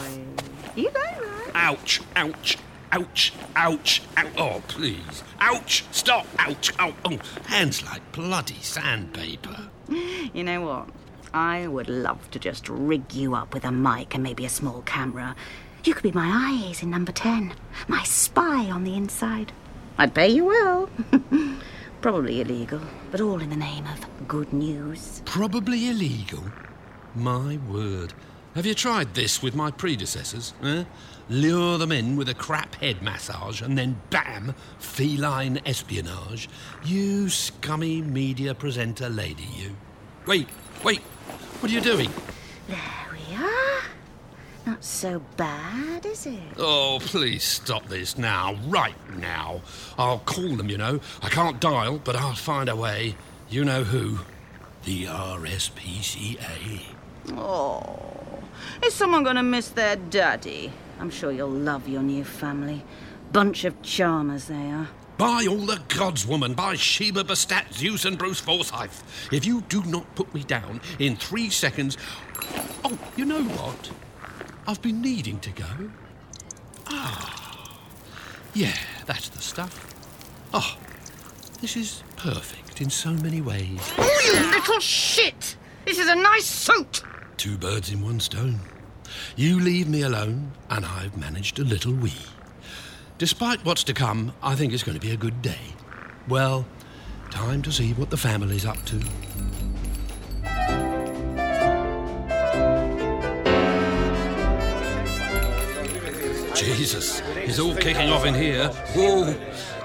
[0.76, 1.52] You go, right?
[1.56, 2.60] Ouch, ouch,
[2.92, 4.32] ouch, ouch, ouch.
[4.38, 5.24] Oh, please.
[5.40, 7.18] Ouch, stop, ouch, oh, oh.
[7.48, 9.70] Hands like bloody sandpaper.
[10.36, 10.90] You know what?
[11.34, 14.84] I would love to just rig you up with a mic and maybe a small
[14.84, 15.36] camera.
[15.84, 17.54] You could be my eyes in number 10,
[17.88, 19.52] my spy on the inside.
[19.98, 20.90] I'd pay you well.
[22.02, 25.22] Probably illegal, but all in the name of good news.
[25.26, 26.44] Probably illegal?
[27.16, 28.14] My word.
[28.56, 30.54] Have you tried this with my predecessors?
[30.64, 30.84] Eh?
[31.30, 36.50] Lure them in with a crap head massage and then bam, feline espionage.
[36.84, 39.76] You scummy media presenter lady, you.
[40.26, 40.50] Wait,
[40.84, 41.00] wait,
[41.60, 42.12] what are you doing?
[42.68, 43.13] There.
[44.66, 46.40] Not so bad, is it?
[46.58, 49.62] Oh, please stop this now, right now.
[49.98, 51.02] I'll call them, you know.
[51.22, 53.16] I can't dial, but I'll find a way.
[53.50, 54.20] You know who?
[54.86, 56.82] The RSPCA.
[57.32, 58.44] Oh,
[58.86, 60.72] is someone going to miss their daddy?
[61.00, 62.84] I'm sure you'll love your new family.
[63.34, 64.88] Bunch of charmers they are.
[65.18, 69.04] By all the gods, woman, by Sheba Bastet, Zeus, and Bruce Forsyth.
[69.32, 71.98] If you do not put me down in three seconds.
[72.84, 73.92] Oh, you know what?
[74.66, 75.92] I've been needing to go.
[76.88, 77.70] Ah.
[78.54, 79.94] Yeah, that's the stuff.
[80.54, 80.78] Oh,
[81.62, 83.80] this is perfect in so many ways.
[83.98, 85.58] Oh, you little shit!
[85.86, 87.04] This is a nice suit!
[87.36, 88.60] Two birds in one stone.
[89.36, 92.14] You leave me alone, and I've managed a little wee.
[93.18, 95.76] Despite what's to come, I think it's going to be a good day.
[96.28, 96.66] Well,
[97.32, 99.02] time to see what the family's up to.
[106.56, 108.68] Jesus, it's all kicking off in here.
[108.96, 109.36] Whoa,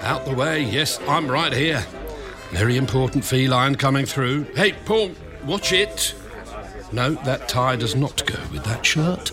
[0.01, 0.63] out the way.
[0.63, 1.85] Yes, I'm right here.
[2.51, 4.43] Very important feline coming through.
[4.55, 5.11] Hey, Paul,
[5.45, 6.15] watch it.
[6.91, 9.29] No, that tie does not go with that shirt.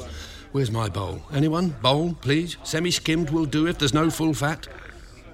[0.53, 1.23] Where's my bowl?
[1.33, 1.71] Anyone?
[1.83, 2.57] Bowl, please?
[2.63, 4.67] Semi skimmed will do if there's no full fat.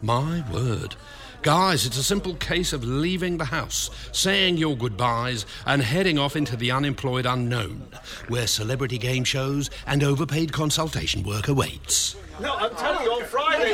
[0.00, 0.96] My word.
[1.42, 6.37] Guys, it's a simple case of leaving the house, saying your goodbyes, and heading off
[6.37, 7.88] into the unemployed unknown,
[8.28, 12.14] where celebrity game shows and overpaid consultation work awaits.
[12.40, 13.72] No, I'm telling you, on Friday.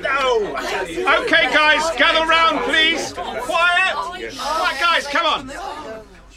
[0.00, 0.56] No!
[1.22, 3.12] Okay, guys, gather round, please.
[3.14, 3.96] Quiet!
[4.36, 5.50] Quiet, guys, come on.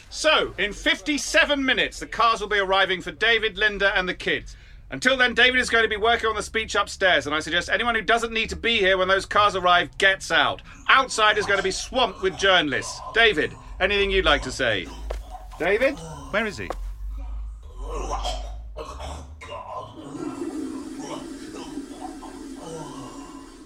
[0.10, 4.56] So, in 57 minutes, the cars will be arriving for David, Linda, and the kids.
[4.90, 7.70] Until then, David is going to be working on the speech upstairs, and I suggest
[7.70, 10.62] anyone who doesn't need to be here when those cars arrive gets out.
[10.88, 13.00] Outside is going to be swamped with journalists.
[13.14, 14.88] David, anything you'd like to say?
[15.60, 15.96] David?
[16.32, 16.70] Where is he?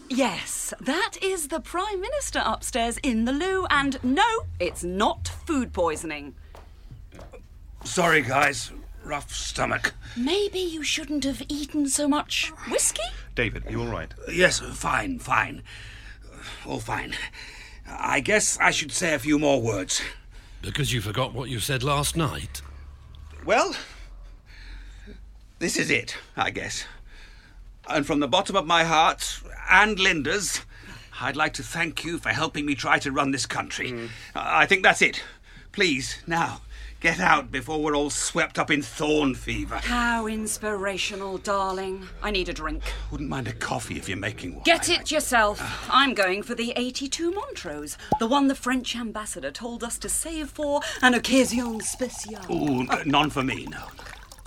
[0.10, 4.26] Yes, that is the Prime Minister upstairs in the loo, and no,
[4.60, 6.36] it's not food poisoning.
[7.84, 8.72] Sorry, guys.
[9.04, 9.94] Rough stomach.
[10.16, 13.02] Maybe you shouldn't have eaten so much whiskey?
[13.36, 14.14] David, are you all right?
[14.28, 15.64] Uh, yes, uh, fine, fine.
[16.26, 17.14] Uh, all fine.
[17.88, 20.02] I guess I should say a few more words.
[20.62, 22.62] Because you forgot what you said last night.
[23.46, 23.76] Well,
[25.60, 26.86] this is it, I guess.
[27.90, 30.62] And from the bottom of my heart and Linda's,
[31.20, 33.92] I'd like to thank you for helping me try to run this country.
[33.92, 34.10] Mm.
[34.36, 35.24] I think that's it.
[35.72, 36.62] Please, now,
[37.02, 39.76] get out before we're all swept up in Thorne fever.
[39.78, 42.08] How inspirational, darling.
[42.22, 42.84] I need a drink.
[43.12, 44.64] Wouldn't mind a coffee if you're making one.
[44.64, 45.60] Get it yourself.
[45.92, 50.50] I'm going for the 82 Montrose, the one the French ambassador told us to save
[50.52, 52.50] for an occasion spéciale.
[52.50, 53.84] Ooh, n- uh, none for me, no.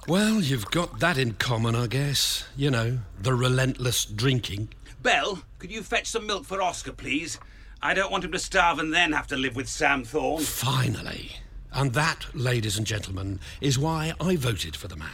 [0.07, 2.47] Well, you've got that in common, I guess.
[2.57, 4.69] You know, the relentless drinking.
[5.03, 7.39] Belle, could you fetch some milk for Oscar, please?
[7.83, 10.43] I don't want him to starve and then have to live with Sam Thorne.
[10.43, 11.33] Finally.
[11.75, 15.09] And that, ladies and gentlemen, is why I voted for the man.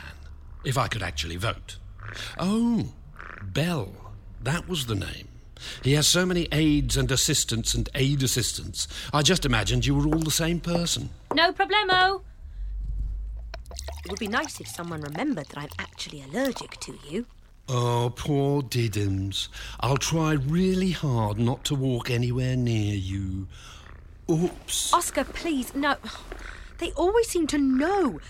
[0.64, 1.78] If I could actually vote.
[2.38, 2.92] Oh,
[3.42, 3.92] Bell.
[4.42, 5.28] That was the name.
[5.82, 8.88] He has so many aides and assistants and aid assistants.
[9.12, 11.10] I just imagined you were all the same person.
[11.34, 12.22] No problemo.
[14.04, 17.26] It would be nice if someone remembered that I'm actually allergic to you.
[17.68, 19.48] Oh, poor Diddums.
[19.78, 23.46] I'll try really hard not to walk anywhere near you.
[24.30, 24.92] Oops.
[24.92, 25.96] Oscar, please, no.
[26.80, 28.20] They always seem to know.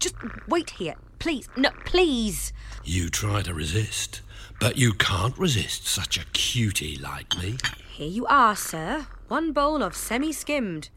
[0.00, 0.16] Just
[0.48, 0.96] wait here.
[1.20, 1.48] Please.
[1.56, 2.52] No, please.
[2.82, 4.20] You try to resist,
[4.58, 7.56] but you can't resist such a cutie like me.
[7.88, 9.06] Here you are, sir.
[9.28, 10.88] One bowl of semi skimmed.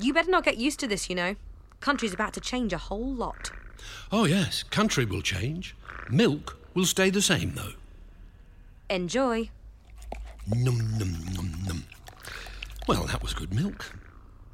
[0.00, 1.36] You better not get used to this, you know.
[1.80, 3.50] Country's about to change a whole lot.
[4.10, 5.76] Oh, yes, country will change.
[6.08, 7.74] Milk will stay the same, though.
[8.88, 9.50] Enjoy.
[10.48, 11.84] Num, num, num, num.
[12.88, 13.92] Well, that was good milk.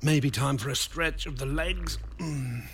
[0.04, 1.96] Maybe time for a stretch of the legs.
[2.18, 2.64] Mm.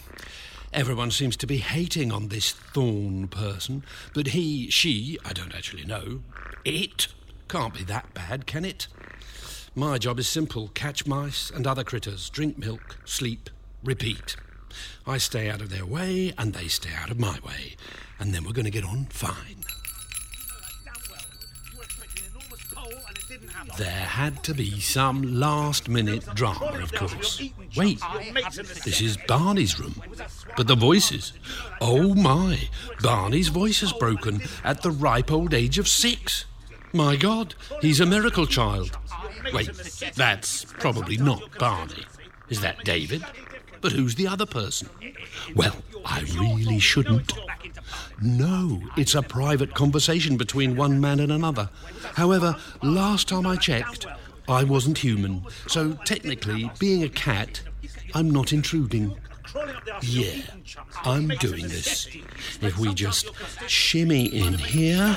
[0.72, 5.84] Everyone seems to be hating on this Thorne person, but he, she, I don't actually
[5.84, 6.20] know.
[6.64, 7.08] It
[7.46, 8.86] can't be that bad, can it?
[9.74, 13.50] My job is simple catch mice and other critters, drink milk, sleep,
[13.84, 14.36] repeat.
[15.06, 17.76] I stay out of their way, and they stay out of my way,
[18.18, 19.64] and then we're going to get on fine.
[23.78, 27.40] There had to be some last minute drama, of course.
[27.76, 28.00] Wait,
[28.84, 30.02] this is Barney's room.
[30.56, 31.32] But the voices.
[31.80, 32.68] Oh my,
[33.00, 36.44] Barney's voice has broken at the ripe old age of six.
[36.92, 38.98] My God, he's a miracle child.
[39.54, 39.70] Wait,
[40.16, 42.04] that's probably not Barney.
[42.48, 43.24] Is that David?
[43.80, 44.88] But who's the other person?
[45.54, 47.32] Well, I really shouldn't.
[48.20, 51.70] No, it's a private conversation between one man and another.
[52.14, 54.06] However, last time I checked,
[54.48, 55.44] I wasn't human.
[55.66, 57.62] So technically, being a cat,
[58.14, 59.16] I'm not intruding.
[60.02, 60.42] Yeah,
[61.04, 62.08] I'm doing this.
[62.60, 63.30] If we just
[63.66, 65.16] shimmy in here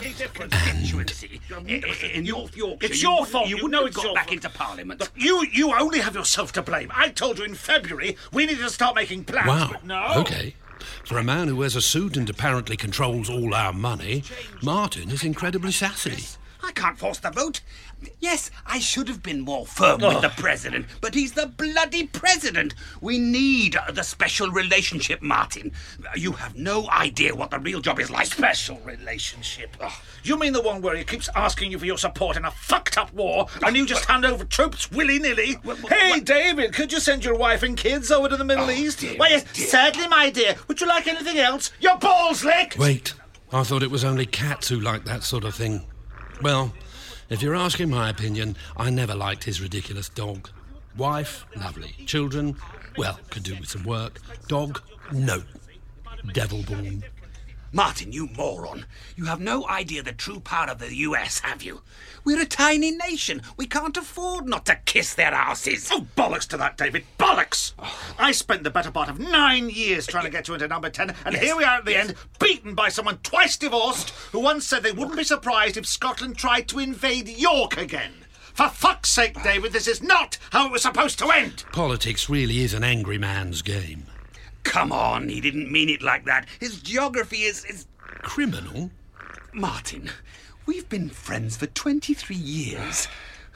[0.51, 1.13] and.
[2.13, 3.49] In North Yorkshire, It's your fault.
[3.49, 5.09] You You wouldn't know have it's got back into Parliament.
[5.15, 6.91] You you only have yourself to blame.
[6.95, 9.47] I told you in February we needed to start making plans.
[9.47, 9.75] Wow.
[9.83, 10.13] No.
[10.21, 10.55] Okay.
[11.05, 14.23] For a man who wears a suit and apparently controls all our money,
[14.61, 16.25] Martin is incredibly sassy.
[16.81, 17.61] I can't force the vote.
[18.19, 20.09] Yes, I should have been more firm Oh.
[20.09, 22.73] with the president, but he's the bloody president.
[23.01, 25.73] We need the special relationship, Martin.
[26.15, 28.25] You have no idea what the real job is like.
[28.25, 29.77] Special relationship.
[29.79, 29.91] Ugh.
[30.23, 32.97] You mean the one where he keeps asking you for your support in a fucked
[32.97, 35.59] up war and you just hand over troops willy nilly?
[35.87, 39.03] Hey, David, could you send your wife and kids over to the Middle oh, East?
[39.17, 40.55] Why, yes, certainly, my dear.
[40.67, 41.71] Would you like anything else?
[41.79, 42.79] Your balls licked!
[42.79, 43.13] Wait,
[43.53, 45.85] I thought it was only cats who liked that sort of thing.
[46.41, 46.73] Well,
[47.29, 50.49] if you're asking my opinion, I never liked his ridiculous dog.
[50.97, 51.93] Wife, lovely.
[52.07, 52.57] Children,
[52.97, 54.19] well, could do with some work.
[54.47, 55.43] Dog, no.
[56.33, 57.03] Devil born.
[57.73, 58.85] Martin, you moron.
[59.15, 61.81] You have no idea the true power of the US, have you?
[62.25, 63.41] We're a tiny nation.
[63.55, 65.89] We can't afford not to kiss their asses.
[65.91, 67.05] Oh, bollocks to that, David.
[67.17, 67.71] Bollocks!
[68.19, 71.15] I spent the better part of nine years trying to get you into number 10,
[71.25, 74.67] and Yes, here we are at the end, beaten by someone twice divorced who once
[74.67, 78.11] said they wouldn't be surprised if Scotland tried to invade York again.
[78.53, 81.63] For fuck's sake, David, this is not how it was supposed to end!
[81.71, 84.07] Politics really is an angry man's game.
[84.63, 86.47] Come on, he didn't mean it like that.
[86.59, 87.65] His geography is.
[87.65, 87.87] is...
[88.21, 88.91] Criminal?
[89.53, 90.09] Martin,
[90.65, 93.07] we've been friends for 23 years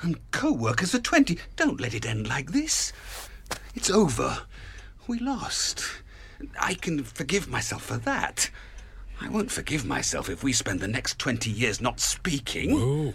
[0.02, 1.38] and co workers for 20.
[1.56, 2.92] Don't let it end like this.
[3.76, 4.44] It's over.
[5.08, 5.84] We lost.
[6.60, 8.50] I can forgive myself for that.
[9.22, 12.72] I won't forgive myself if we spend the next 20 years not speaking.
[12.72, 13.14] Whoa.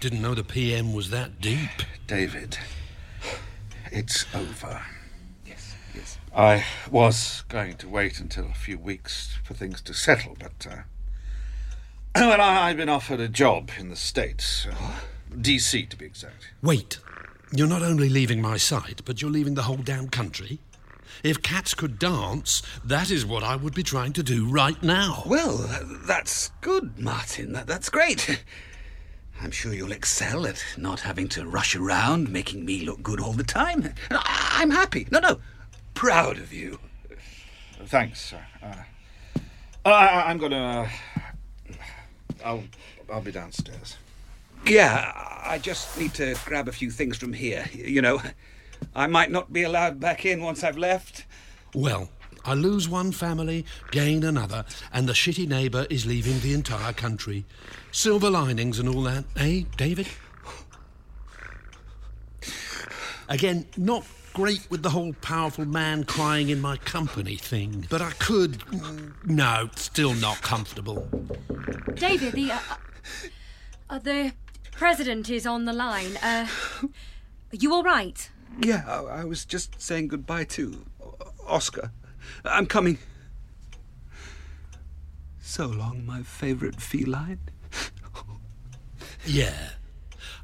[0.00, 1.70] Didn't know the PM was that deep.
[2.06, 2.58] David,
[3.90, 4.80] it's over.
[5.98, 6.18] Yes.
[6.34, 10.66] I was going to wait until a few weeks for things to settle, but.
[10.70, 10.76] Uh,
[12.14, 14.66] well, I, I've been offered a job in the States.
[14.70, 15.00] Uh,
[15.34, 16.52] DC, to be exact.
[16.62, 16.98] Wait,
[17.52, 20.60] you're not only leaving my site, but you're leaving the whole damn country?
[21.24, 25.24] If cats could dance, that is what I would be trying to do right now.
[25.26, 25.56] Well,
[26.06, 27.54] that's good, Martin.
[27.54, 28.44] That, that's great.
[29.40, 33.32] I'm sure you'll excel at not having to rush around, making me look good all
[33.32, 33.92] the time.
[34.10, 35.06] I'm happy.
[35.10, 35.40] No, no,
[35.98, 36.78] proud of you.
[37.86, 38.40] Thanks, sir.
[38.62, 38.84] Uh,
[39.84, 40.56] I, I'm going to.
[40.56, 40.88] Uh,
[42.44, 42.62] I'll,
[43.12, 43.96] I'll be downstairs.
[44.64, 45.12] Yeah,
[45.44, 47.68] I just need to grab a few things from here.
[47.74, 48.22] You know,
[48.94, 51.24] I might not be allowed back in once I've left.
[51.74, 52.10] Well,
[52.44, 57.44] I lose one family, gain another, and the shitty neighbour is leaving the entire country.
[57.90, 60.06] Silver linings and all that, eh, David?
[63.28, 64.04] Again, not
[64.38, 68.62] great with the whole powerful man crying in my company thing, but I could.
[69.26, 71.08] No, still not comfortable.
[71.96, 72.52] David, the.
[72.52, 72.58] Uh,
[73.90, 74.32] uh, the.
[74.70, 76.16] President is on the line.
[76.18, 76.46] Uh,
[76.84, 76.88] are
[77.50, 78.30] you all right?
[78.62, 80.86] Yeah, I, I was just saying goodbye to
[81.44, 81.90] Oscar.
[82.44, 82.98] I'm coming.
[85.40, 87.40] So long, my favourite feline.
[89.26, 89.70] Yeah.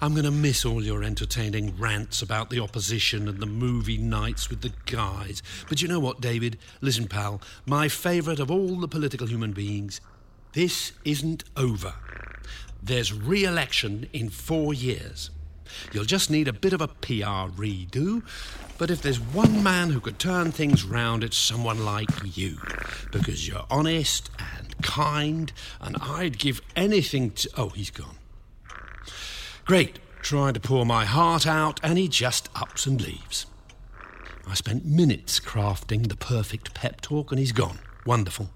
[0.04, 4.50] I'm going to miss all your entertaining rants about the opposition and the movie nights
[4.50, 5.42] with the guys.
[5.66, 6.58] But you know what, David?
[6.82, 10.02] Listen, pal, my favourite of all the political human beings,
[10.52, 11.94] this isn't over.
[12.82, 15.30] There's re election in four years.
[15.90, 18.24] You'll just need a bit of a PR redo,
[18.76, 22.58] but if there's one man who could turn things round, it's someone like you.
[23.10, 25.50] Because you're honest and kind,
[25.80, 27.48] and I'd give anything to.
[27.56, 28.18] Oh, he's gone.
[29.64, 29.98] Great.
[30.20, 33.46] Trying to pour my heart out, and he just ups and leaves.
[34.46, 37.78] I spent minutes crafting the perfect pep talk, and he's gone.
[38.06, 38.50] Wonderful.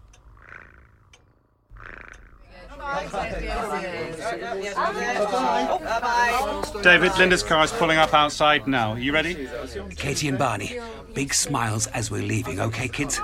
[6.82, 8.92] David, Linda's car is pulling up outside now.
[8.92, 9.48] Are you ready?
[9.96, 10.78] Katie and Barney,
[11.14, 13.20] big smiles as we're leaving, okay, kids?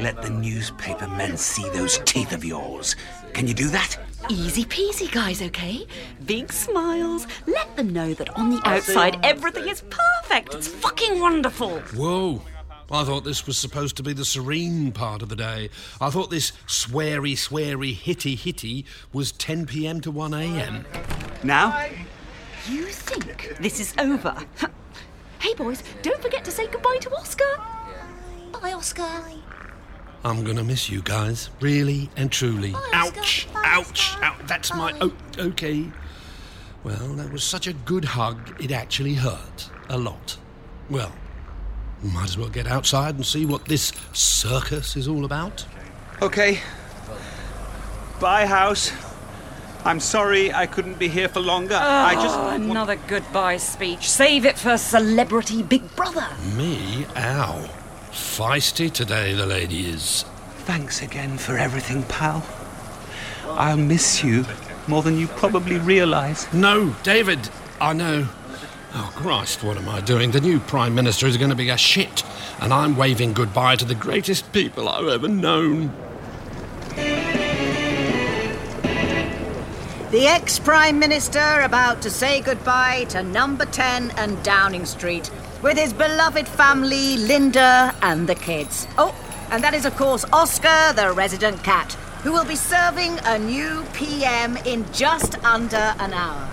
[0.00, 2.96] Let the newspaper men see those teeth of yours.
[3.32, 3.98] Can you do that?
[4.28, 5.86] Easy peasy, guys, okay?
[6.26, 7.26] Big smiles.
[7.46, 10.54] Let them know that on the outside everything is perfect.
[10.54, 11.80] It's fucking wonderful.
[11.96, 12.42] Whoa.
[12.92, 15.70] I thought this was supposed to be the serene part of the day.
[16.00, 20.84] I thought this sweary, sweary, hitty, hitty was 10 pm to 1 am.
[21.44, 21.86] Now?
[22.68, 24.36] You think this is over?
[25.40, 27.44] hey, boys, don't forget to say goodbye to Oscar.
[28.60, 29.22] Bye, Oscar.
[30.24, 32.74] I'm gonna miss you guys, really and truly.
[32.92, 34.46] Ouch, ouch, ouch.
[34.46, 34.92] That's my.
[35.00, 35.90] Oh, okay.
[36.84, 39.70] Well, that was such a good hug, it actually hurt.
[39.88, 40.36] A lot.
[40.88, 41.12] Well,
[42.02, 45.64] might as well get outside and see what this circus is all about.
[46.22, 46.60] Okay.
[48.20, 48.92] Bye, house.
[49.84, 51.78] I'm sorry I couldn't be here for longer.
[51.80, 52.38] I just.
[52.38, 54.10] Oh, another goodbye speech.
[54.10, 56.26] Save it for celebrity Big Brother.
[56.54, 57.06] Me?
[57.16, 57.70] Ow.
[58.10, 60.24] Feisty today, the lady is.
[60.64, 62.44] Thanks again for everything, pal.
[63.46, 64.44] I'll miss you
[64.86, 66.52] more than you probably realise.
[66.52, 67.48] No, David,
[67.80, 68.28] I know.
[68.92, 70.32] Oh, Christ, what am I doing?
[70.32, 72.24] The new Prime Minister is going to be a shit,
[72.60, 75.92] and I'm waving goodbye to the greatest people I've ever known.
[80.10, 85.30] The ex Prime Minister about to say goodbye to number 10 and Downing Street
[85.62, 88.86] with his beloved family, Linda and the kids.
[88.96, 89.14] Oh,
[89.50, 91.92] and that is, of course, Oscar, the resident cat,
[92.22, 96.48] who will be serving a new PM in just under an hour.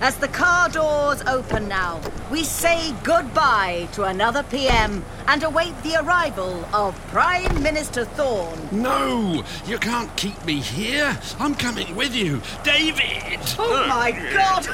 [0.00, 5.96] As the car doors open now, we say goodbye to another PM and await the
[5.96, 8.68] arrival of Prime Minister Thorne.
[8.70, 11.18] No, you can't keep me here.
[11.38, 12.42] I'm coming with you.
[12.62, 13.40] David!
[13.58, 14.66] Oh my god!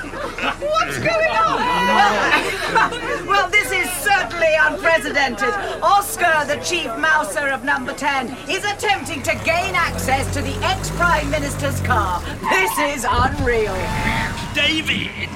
[0.60, 3.26] What's going on?
[3.26, 5.54] well, this is certainly unprecedented.
[5.82, 10.90] Oscar, the chief mouser of number 10, is attempting to gain access to the ex
[10.90, 12.20] Prime Minister's car.
[12.50, 14.31] This is unreal.
[14.54, 15.30] David!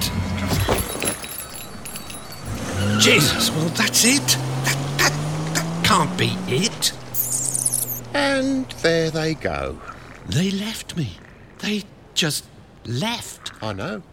[2.99, 4.27] Jesus, well, that's it.
[4.65, 6.93] That, that, that can't be it.
[8.13, 9.79] And there they go.
[10.27, 11.17] They left me.
[11.59, 12.45] They just
[12.85, 13.51] left.
[13.63, 14.03] I know.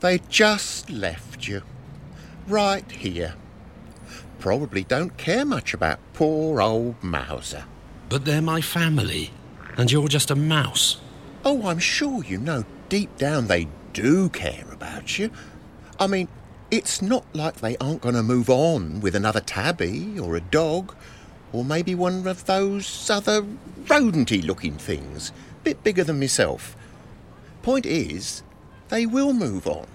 [0.00, 1.62] They just left you.
[2.46, 3.34] Right here.
[4.38, 7.64] Probably don't care much about poor old Mauser.
[8.08, 9.30] But they're my family,
[9.76, 11.00] and you're just a mouse.
[11.44, 15.30] Oh, I'm sure you know deep down they do care about you.
[15.98, 16.28] I mean,
[16.70, 20.94] it's not like they aren't going to move on with another tabby or a dog,
[21.52, 23.44] or maybe one of those other
[23.84, 25.32] rodenty looking things,
[25.64, 26.76] bit bigger than myself.
[27.62, 28.42] Point is,
[28.88, 29.86] they will move on.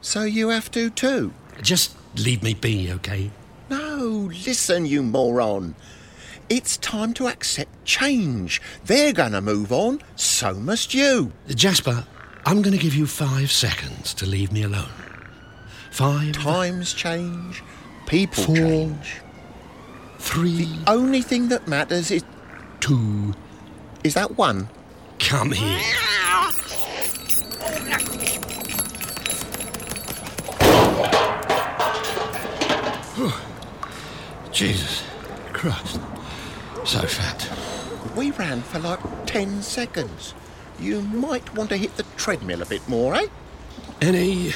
[0.00, 1.32] So you have to too.
[1.60, 3.30] Just leave me be, okay?
[3.68, 5.74] No, listen, you moron.
[6.48, 8.62] It's time to accept change.
[8.84, 11.32] They're going to move on, so must you.
[11.48, 12.06] Jasper,
[12.48, 14.88] I'm going to give you five seconds to leave me alone.
[15.90, 16.32] Five.
[16.32, 17.60] Times change,
[18.06, 18.54] people Four.
[18.54, 19.16] change.
[20.20, 20.64] Three.
[20.66, 22.22] The only thing that matters is.
[22.78, 23.34] Two.
[24.04, 24.68] Is that one?
[25.18, 25.80] Come here.
[34.52, 35.02] Jesus
[35.52, 35.98] Christ.
[36.84, 37.50] So fat.
[38.16, 40.34] We ran for like 10 seconds.
[40.78, 43.26] You might want to hit the treadmill a bit more, eh?
[44.00, 44.52] Any.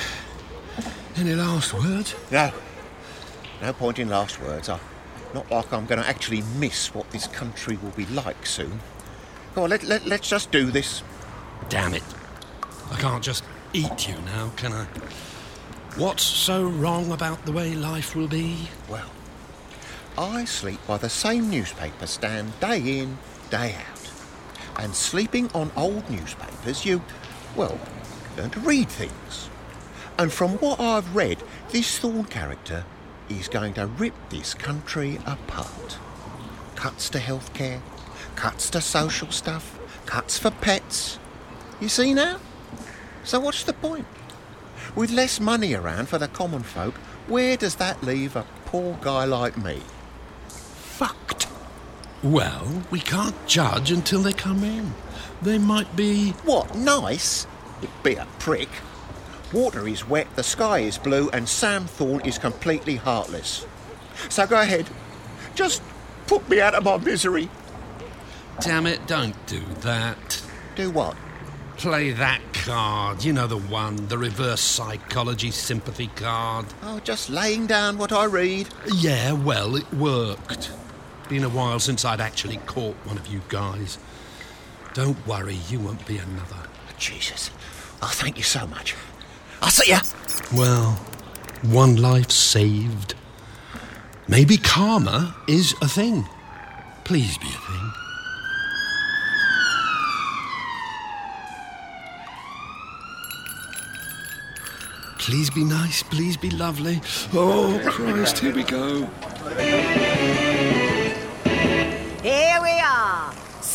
[1.17, 2.15] Any last words?
[2.31, 2.53] No.
[3.63, 4.69] No point in last words.
[4.69, 4.79] I,
[5.35, 8.81] not like I'm going to actually miss what this country will be like soon.
[9.55, 11.03] Come on, let, let, let's just do this.
[11.69, 12.03] Damn it.
[12.91, 14.87] I can't just eat you now, can I?
[15.97, 18.69] What's so wrong about the way life will be?
[18.89, 19.11] Well,
[20.17, 23.19] I sleep by the same newspaper stand day in,
[23.51, 24.00] day out.
[24.81, 27.03] And sleeping on old newspapers, you,
[27.55, 27.79] well,
[28.39, 29.51] learn to read things.
[30.19, 32.87] And from what I've read, this Thorne character
[33.29, 35.99] is going to rip this country apart.
[36.77, 37.83] Cuts to healthcare,
[38.37, 41.19] cuts to social stuff, cuts for pets.
[41.79, 42.39] You see now?
[43.23, 44.07] So what's the point?
[44.97, 46.95] With less money around for the common folk,
[47.27, 49.83] where does that leave a poor guy like me?
[52.23, 54.93] Well, we can't judge until they come in.
[55.41, 56.31] They might be.
[56.45, 57.47] What, nice?
[57.81, 58.69] You be a prick.
[59.53, 63.67] Water is wet, the sky is blue, and Sam Thorne is completely heartless.
[64.29, 64.87] So go ahead.
[65.55, 65.83] Just
[66.27, 67.49] put me out of my misery.
[68.61, 70.43] Damn it, don't do that.
[70.77, 71.17] Do what?
[71.79, 73.25] Play that card.
[73.25, 76.67] You know the one, the reverse psychology sympathy card.
[76.83, 78.69] Oh, just laying down what I read.
[78.95, 80.71] Yeah, well, it worked.
[81.31, 83.99] Been a while since I'd actually caught one of you guys.
[84.95, 86.57] Don't worry, you won't be another.
[86.99, 87.53] Jesus.
[88.03, 88.97] Oh, thank you so much.
[89.63, 90.01] I'll see ya.
[90.53, 90.95] Well,
[91.63, 93.15] one life saved.
[94.27, 96.27] Maybe karma is a thing.
[97.05, 97.93] Please be a thing.
[105.19, 107.01] Please be nice, please be lovely.
[107.33, 109.09] Oh, Christ, here we go.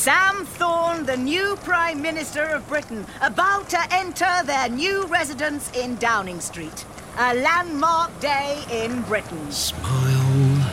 [0.06, 5.96] Sam Thorne, the new Prime Minister of Britain, about to enter their new residence in
[5.96, 6.86] Downing Street.
[7.18, 9.52] A landmark day in Britain.
[9.52, 10.72] Smile.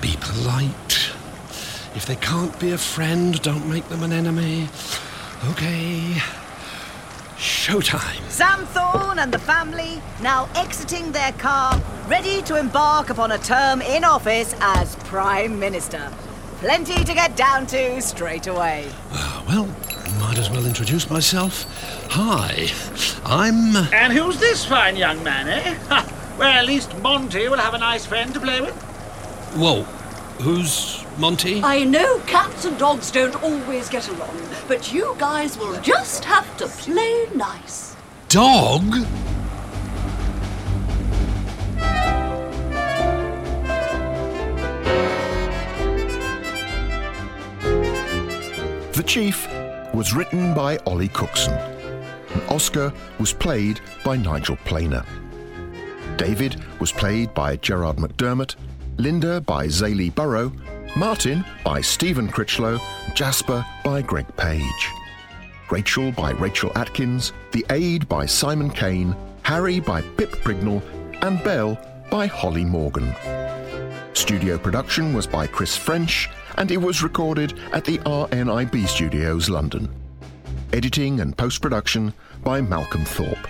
[0.00, 1.10] Be polite.
[1.96, 4.68] If they can't be a friend, don't make them an enemy.
[5.50, 6.14] Okay.
[7.36, 8.30] Showtime.
[8.30, 13.82] Sam Thorne and the family now exiting their car, ready to embark upon a term
[13.82, 16.08] in office as Prime Minister.
[16.64, 18.90] Plenty to get down to straight away.
[19.46, 19.66] Well,
[20.18, 21.66] might as well introduce myself.
[22.12, 22.70] Hi,
[23.22, 23.76] I'm.
[23.92, 25.76] And who's this fine young man, eh?
[26.38, 28.74] Well, at least Monty will have a nice friend to play with.
[29.54, 29.82] Whoa,
[30.42, 31.62] who's Monty?
[31.62, 36.56] I know cats and dogs don't always get along, but you guys will just have
[36.56, 37.94] to play nice.
[38.30, 39.06] Dog?
[49.06, 49.46] Chief
[49.92, 51.52] was written by Ollie Cookson.
[51.52, 55.04] And Oscar was played by Nigel Planer.
[56.16, 58.56] David was played by Gerard McDermott,
[58.96, 60.52] Linda by Zaylee Burrow,
[60.96, 62.78] Martin by Stephen Critchlow,
[63.14, 64.90] Jasper by Greg Page.
[65.70, 70.82] Rachel by Rachel Atkins, The Aide by Simon Kane, Harry by Pip Prignall,
[71.22, 71.78] and Belle
[72.10, 73.14] by Holly Morgan.
[74.14, 79.88] Studio production was by Chris French, and it was recorded at the RNIB Studios, London.
[80.72, 83.48] Editing and post production by Malcolm Thorpe.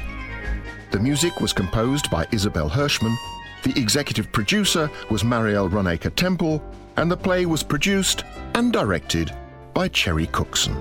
[0.91, 3.17] The music was composed by Isabel Hirschman,
[3.65, 6.63] the executive producer was Mariele Runacre Temple,
[6.99, 8.25] and the play was produced
[8.55, 9.35] and directed
[9.73, 10.77] by Cherry Cookson.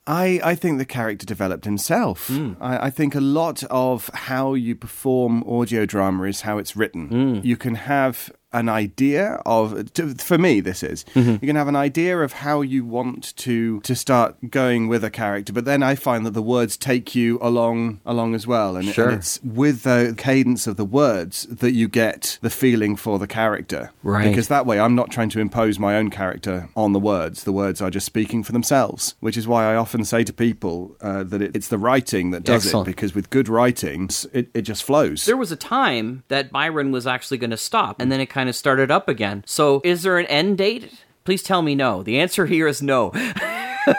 [0.07, 2.29] I, I think the character developed himself.
[2.29, 2.53] Hmm.
[2.61, 7.09] I, I think a lot of how you perform audio drama is how it's written.
[7.09, 7.41] Hmm.
[7.43, 8.31] You can have
[8.61, 11.33] an idea of to, for me this is Mm-hmm.
[11.43, 15.11] you can have an idea of how you want to to start going with a
[15.11, 18.87] character but then i find that the words take you along along as well and,
[18.89, 19.09] Sure.
[19.11, 23.27] and it's with the cadence of the words that you get the feeling for the
[23.27, 24.29] character Right.
[24.29, 27.53] because that way i'm not trying to impose my own character on the words the
[27.53, 31.23] words are just speaking for themselves which is why i often say to people uh,
[31.25, 32.89] that it, it's the writing that does Excellent.
[32.89, 36.91] it because with good writing it, it just flows There was a time that Byron
[36.93, 39.43] was actually going to stop, and then it kind of started up again.
[39.47, 40.93] So, is there an end date?
[41.25, 42.03] Please tell me no.
[42.03, 43.13] The answer here is no.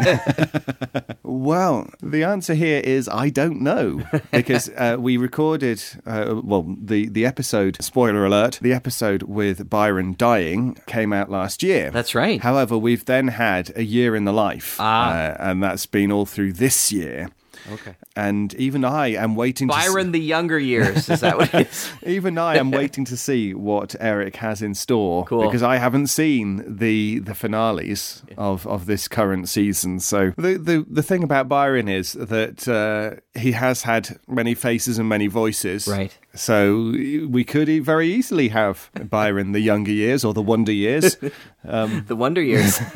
[1.23, 7.07] Well, the answer here is I don't know because uh, we recorded uh, well the
[7.09, 7.77] the episode.
[7.81, 11.91] Spoiler alert: the episode with Byron dying came out last year.
[11.91, 12.41] That's right.
[12.41, 15.11] However, we've then had a year in the life, Ah.
[15.11, 17.29] uh, and that's been all through this year.
[17.71, 17.95] Okay.
[18.15, 19.67] And even I am waiting.
[19.67, 21.09] to Byron, the younger years.
[21.09, 21.89] Is that what it is?
[22.05, 25.45] even I am waiting to see what Eric has in store Cool.
[25.45, 29.99] because I haven't seen the the finales of, of this current season.
[29.99, 34.97] So the, the the thing about Byron is that uh, he has had many faces
[34.99, 35.87] and many voices.
[35.87, 36.17] Right.
[36.35, 36.91] So
[37.27, 41.17] we could very easily have Byron the younger years or the wonder years.
[41.63, 42.77] Um, the wonder years.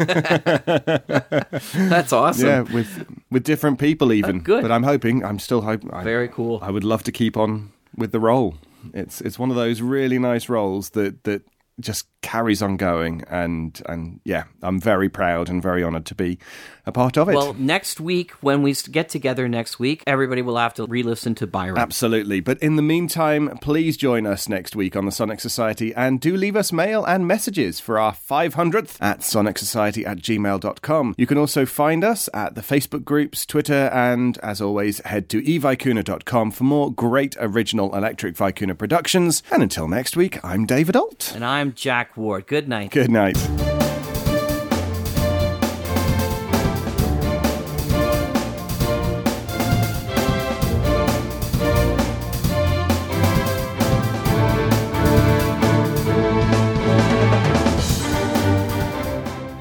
[1.90, 2.48] That's awesome.
[2.48, 4.42] Yeah, with with different people even.
[4.42, 4.62] good.
[4.62, 5.24] But I'm hoping.
[5.24, 5.90] I'm still hoping.
[6.04, 6.60] Very cool.
[6.62, 8.56] I would love to keep on with the role.
[8.94, 11.42] It's it's one of those really nice roles that that
[11.80, 16.38] just carries on going, and and yeah, I'm very proud and very honoured to be
[16.86, 17.36] a part of it.
[17.36, 21.36] Well, next week, when we get together next week, everybody will have to re listen
[21.36, 21.78] to Byron.
[21.78, 22.40] Absolutely.
[22.42, 26.36] But in the meantime, please join us next week on the Sonic Society and do
[26.36, 31.16] leave us mail and messages for our 500th at sonicsociety at gmail.com.
[31.18, 35.42] You can also find us at the Facebook groups, Twitter, and as always, head to
[35.42, 39.44] evicuna.com for more great original Electric Vicuna productions.
[39.52, 41.34] And until next week, I'm David Ault.
[41.36, 42.48] And I'm Jack Ward.
[42.48, 42.90] Good night.
[42.90, 43.36] Good night.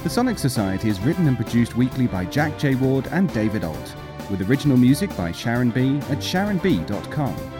[0.02, 2.74] The Sonic Society is written and produced weekly by Jack J.
[2.74, 3.94] Ward and David Ault,
[4.30, 5.98] with original music by Sharon B.
[6.08, 7.57] at sharonb.com.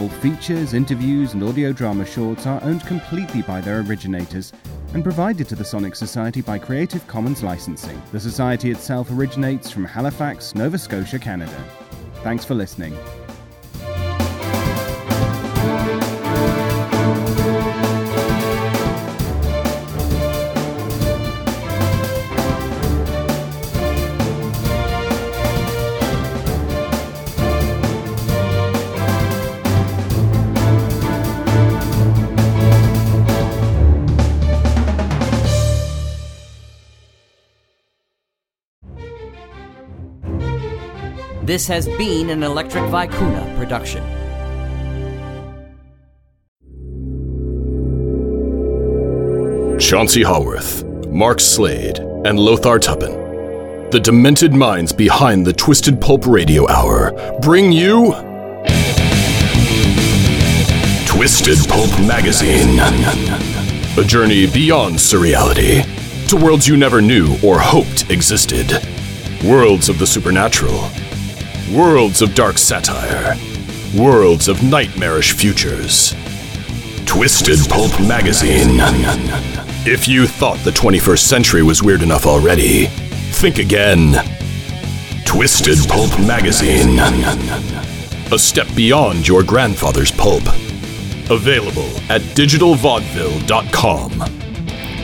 [0.00, 4.50] All features, interviews, and audio drama shorts are owned completely by their originators
[4.94, 8.00] and provided to the Sonic Society by Creative Commons licensing.
[8.10, 11.64] The Society itself originates from Halifax, Nova Scotia, Canada.
[12.22, 12.96] Thanks for listening.
[41.50, 44.04] This has been an Electric Vicuna production.
[49.80, 56.68] Chauncey Haworth, Mark Slade, and Lothar Tuppen, the demented minds behind the Twisted Pulp Radio
[56.68, 58.12] Hour, bring you
[61.04, 62.78] Twisted Pulp Magazine.
[63.98, 65.82] A journey beyond surreality
[66.28, 68.70] to worlds you never knew or hoped existed.
[69.42, 70.88] Worlds of the supernatural.
[71.72, 73.36] Worlds of dark satire.
[73.96, 76.16] Worlds of nightmarish futures.
[77.06, 78.80] Twisted Pulp Magazine.
[79.86, 84.14] If you thought the 21st century was weird enough already, think again.
[85.24, 86.98] Twisted Pulp Magazine.
[88.32, 90.42] A step beyond your grandfather's pulp.
[91.30, 94.39] Available at digitalvaudeville.com.